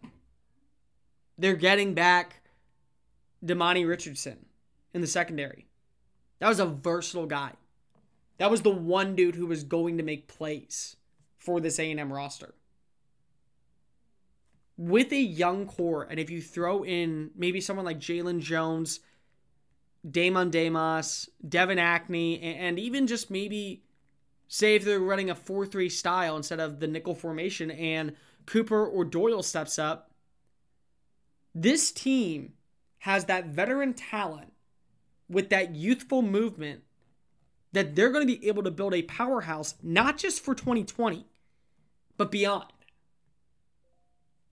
They're 1.38 1.56
getting 1.56 1.94
back 1.94 2.39
Demani 3.44 3.88
Richardson 3.88 4.46
in 4.94 5.02
the 5.02 5.08
secondary. 5.08 5.68
That 6.40 6.50
was 6.50 6.60
a 6.60 6.66
versatile 6.66 7.26
guy. 7.26 7.54
That 8.38 8.52
was 8.52 8.62
the 8.62 8.70
one 8.70 9.16
dude 9.16 9.36
who 9.36 9.48
was 9.48 9.64
going 9.64 9.98
to 9.98 10.04
make 10.04 10.28
plays 10.28 10.96
for 11.38 11.60
this 11.60 11.80
A&M 11.80 12.12
roster 12.12 12.54
with 14.80 15.12
a 15.12 15.18
young 15.18 15.66
core, 15.66 16.08
and 16.10 16.22
if 16.22 16.30
you 16.30 16.42
throw 16.42 16.86
in 16.86 17.32
maybe 17.36 17.60
someone 17.60 17.86
like 17.86 18.00
Jalen 18.00 18.40
Jones, 18.40 19.02
Demond 20.08 20.52
Demas, 20.52 21.30
Devon 21.48 21.78
Achane, 21.78 22.40
and 22.42 22.80
even 22.80 23.06
just 23.06 23.30
maybe 23.30 23.84
say 24.48 24.76
if 24.76 24.86
they're 24.86 25.02
running 25.02 25.30
a 25.30 25.36
4 25.36 25.66
3 25.66 25.90
style 25.90 26.38
instead 26.38 26.62
of 26.62 26.80
the 26.80 26.88
nickel 26.88 27.14
formation 27.14 27.70
and 27.72 28.16
Cooper 28.46 28.88
or 28.88 29.04
Doyle 29.04 29.44
steps 29.44 29.78
up, 29.78 30.12
this 31.54 31.92
team 31.92 32.54
has 33.00 33.26
that 33.26 33.48
veteran 33.48 33.94
talent 33.94 34.54
with 35.30 35.50
that 35.50 35.76
youthful 35.76 36.22
movement 36.22 36.82
that 37.72 37.96
they're 37.96 38.12
going 38.12 38.26
to 38.28 38.40
be 38.40 38.48
able 38.48 38.64
to 38.64 38.72
build 38.72 38.94
a 38.94 39.04
powerhouse, 39.04 39.76
not 39.84 40.18
just 40.18 40.44
for 40.44 40.56
2020, 40.56 41.26
but 42.18 42.32
beyond 42.32 42.66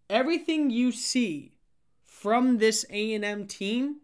everything 0.09 0.69
you 0.69 0.91
see 0.91 1.53
from 2.05 2.57
this 2.57 2.85
A&M 2.89 3.45
team 3.47 3.97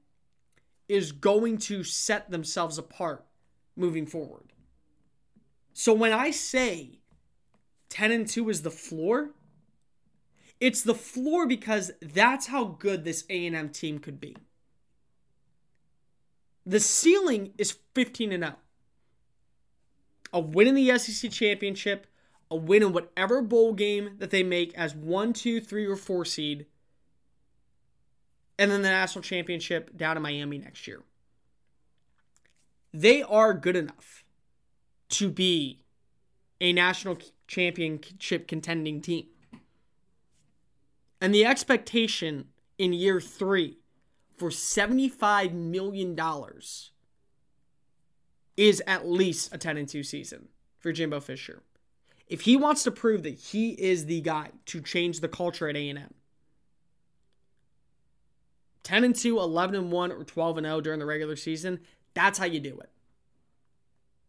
is 0.88 1.12
going 1.12 1.58
to 1.58 1.84
set 1.84 2.30
themselves 2.30 2.78
apart 2.78 3.26
moving 3.76 4.06
forward. 4.06 4.52
So 5.74 5.94
when 5.94 6.12
I 6.12 6.32
say 6.32 7.00
10 7.90 8.12
and 8.12 8.28
2 8.28 8.50
is 8.50 8.62
the 8.62 8.72
floor, 8.72 9.32
it's 10.60 10.82
the 10.82 10.96
floor 10.96 11.46
because 11.48 11.92
that's 12.02 12.48
how 12.48 12.64
good 12.66 13.04
this 13.04 13.26
A&M 13.30 13.70
team 13.70 14.00
could 14.00 14.20
be. 14.20 14.36
The 16.66 16.80
ceiling 16.80 17.54
is 17.58 17.78
15 17.94 18.32
and 18.32 18.44
0. 18.44 18.56
A 20.32 20.40
win 20.40 20.68
in 20.68 20.76
the 20.76 20.98
SEC 20.98 21.30
championship 21.32 22.08
a 22.54 22.56
win 22.56 22.84
in 22.84 22.94
whatever 22.94 23.42
bowl 23.42 23.74
game 23.74 24.12
that 24.20 24.30
they 24.30 24.44
make 24.44 24.76
as 24.76 24.96
one, 24.96 25.34
two, 25.34 25.60
three, 25.60 25.88
or 25.88 25.96
four 25.96 26.24
seed. 26.24 26.68
and 28.60 28.70
then 28.70 28.84
the 28.84 28.90
national 28.90 29.24
championship 29.24 29.98
down 29.98 30.16
in 30.16 30.22
Miami 30.22 30.60
next 30.60 30.86
year. 30.86 31.02
They 32.94 33.24
are 33.24 33.56
good 33.56 33.76
enough 33.76 34.24
to 35.10 35.32
be 35.32 35.80
a 36.62 36.72
national 36.72 37.18
championship 37.48 38.48
contending 38.48 39.02
team. 39.02 39.26
And 41.24 41.34
the 41.34 41.46
expectation 41.46 42.50
in 42.78 42.92
year 42.92 43.22
three 43.22 43.78
for 44.36 44.50
$75 44.50 45.54
million 45.54 46.20
is 48.58 48.84
at 48.86 49.08
least 49.08 49.56
a 49.56 49.58
10 49.58 49.78
and 49.78 49.88
2 49.88 50.04
season 50.04 50.50
for 50.80 50.92
Jimbo 50.92 51.22
Fisher. 51.22 51.64
If 52.28 52.42
he 52.42 52.58
wants 52.58 52.84
to 52.84 52.92
prove 52.92 53.24
that 53.24 53.36
he 53.36 53.70
is 53.70 54.06
the 54.06 54.20
guy 54.20 54.50
to 54.66 54.82
change 54.82 55.22
the 55.22 55.30
culture 55.30 55.70
at 55.70 55.78
A&M, 55.78 56.14
10 58.84 59.04
and 59.06 59.16
2, 59.16 59.40
11 59.40 59.76
and 59.76 59.92
1 59.94 60.12
or 60.12 60.26
12 60.26 60.58
and 60.58 60.66
0 60.66 60.82
during 60.82 61.00
the 61.00 61.06
regular 61.06 61.38
season, 61.38 61.80
that's 62.14 62.38
how 62.38 62.46
you 62.46 62.60
do 62.60 62.78
it. 62.82 62.90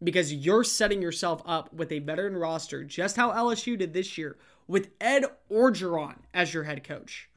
Because 0.01 0.33
you're 0.33 0.63
setting 0.63 1.01
yourself 1.01 1.41
up 1.45 1.73
with 1.73 1.91
a 1.91 1.99
veteran 1.99 2.37
roster, 2.37 2.85
just 2.85 3.17
how 3.17 3.33
LSU 3.33 3.77
did 3.77 3.91
this 3.91 4.17
year, 4.17 4.37
with 4.67 4.89
Ed 4.99 5.25
Orgeron 5.51 6.15
as 6.33 6.53
your 6.53 6.63
head 6.63 6.83
coach 6.83 7.29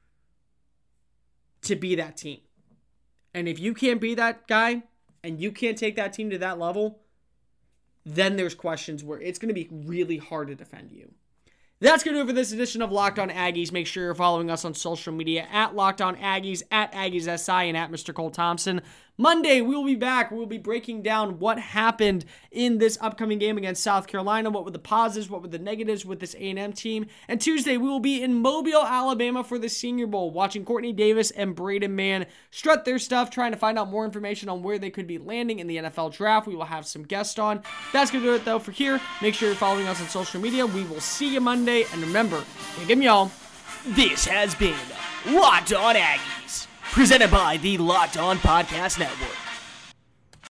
to 1.63 1.77
be 1.77 1.95
that 1.97 2.17
team. 2.17 2.41
And 3.35 3.49
if 3.49 3.59
you 3.59 3.75
can't 3.75 4.01
be 4.01 4.15
that 4.15 4.47
guy 4.47 4.83
and 5.23 5.41
you 5.41 5.53
can't 5.53 5.79
take 5.79 5.97
that 5.97 6.13
team 6.13 6.31
to 6.31 6.39
that 6.39 6.59
level, 6.59 7.01
then 8.05 8.37
there's 8.37 8.55
questions 8.55 9.05
where 9.05 9.21
it's 9.21 9.39
going 9.39 9.49
to 9.49 9.55
be 9.55 9.69
really 9.71 10.17
hard 10.17 10.49
to 10.49 10.55
defend 10.55 10.91
you. 10.91 11.13
That's 11.81 12.03
going 12.03 12.15
to 12.15 12.21
do 12.21 12.25
it 12.25 12.27
for 12.27 12.35
this 12.35 12.53
edition 12.53 12.83
of 12.83 12.91
Locked 12.91 13.21
On 13.21 13.29
Aggies. 13.29 13.71
Make 13.71 13.87
sure 13.87 14.03
you're 14.03 14.15
following 14.15 14.51
us 14.51 14.65
on 14.65 14.75
social 14.75 15.13
media 15.13 15.47
at 15.53 15.77
Locked 15.77 16.01
On 16.01 16.17
Aggies, 16.17 16.63
at 16.73 16.93
Aggies 16.93 17.39
SI, 17.39 17.69
and 17.69 17.77
at 17.77 17.93
Mr. 17.93 18.13
Cole 18.13 18.31
Thompson. 18.31 18.81
Monday, 19.21 19.61
we 19.61 19.75
will 19.75 19.85
be 19.85 19.97
back. 19.97 20.31
We'll 20.31 20.47
be 20.47 20.59
breaking 20.59 21.03
down 21.03 21.41
what 21.41 21.59
happened 21.59 22.25
in 22.53 22.79
this 22.79 22.97
upcoming 23.01 23.41
game 23.41 23.59
against 23.59 23.83
South 23.83 24.07
Carolina. 24.07 24.49
What 24.49 24.65
were 24.65 24.71
the 24.71 24.79
positives? 24.79 25.29
What 25.29 25.43
were 25.43 25.49
the 25.49 25.59
negatives 25.59 26.07
with 26.07 26.21
this 26.21 26.37
A&M 26.37 26.73
team? 26.73 27.07
And 27.27 27.41
Tuesday, 27.41 27.77
we 27.77 27.89
will 27.89 27.99
be 27.99 28.23
in 28.23 28.35
Mobile, 28.35 28.85
Alabama 28.85 29.43
for 29.43 29.59
the 29.59 29.69
Senior 29.69 30.07
Bowl, 30.07 30.31
watching 30.31 30.65
Quartney 30.65 30.95
Davis 30.95 31.33
and 31.33 31.57
Braden 31.57 31.97
Mann 31.97 32.27
strut 32.53 32.85
their 32.85 33.01
stuff, 33.01 33.29
trying 33.29 33.51
to 33.51 33.59
find 33.59 33.77
out 33.77 33.91
more 33.91 34.05
information 34.05 34.49
on 34.49 34.63
where 34.63 34.79
they 34.79 34.89
could 34.89 35.09
be 35.09 35.19
landing 35.19 35.59
in 35.59 35.67
the 35.67 35.79
NFL 35.79 36.15
draft. 36.15 36.47
We 36.47 36.55
will 36.55 36.67
have 36.67 36.87
some 36.87 37.03
guests 37.03 37.41
on. 37.41 37.65
That's 37.93 38.13
going 38.13 38.23
to 38.23 38.31
do 38.31 38.37
it, 38.37 38.45
though, 38.45 38.61
for 38.61 38.71
here. 38.71 39.01
Make 39.21 39.35
sure 39.35 39.49
you're 39.49 39.57
following 39.57 39.89
us 39.89 40.01
on 40.01 40.07
social 40.07 40.41
media. 40.41 40.65
We 40.65 40.85
will 40.85 41.01
see 41.01 41.35
you 41.35 41.41
Monday. 41.41 41.87
And 41.93 42.03
remember, 42.03 42.45
take 42.77 42.91
him, 42.91 43.03
y'all. 43.03 43.33
This 43.85 44.27
has 44.27 44.55
been 44.55 44.77
Locked 45.27 45.73
On 45.73 45.97
Aggies 45.97 46.68
presented 46.93 47.31
by 47.31 47.57
the 47.59 47.79
Locked 47.79 48.17
On 48.17 48.39
Podcast 48.39 48.99
Network. 48.99 49.48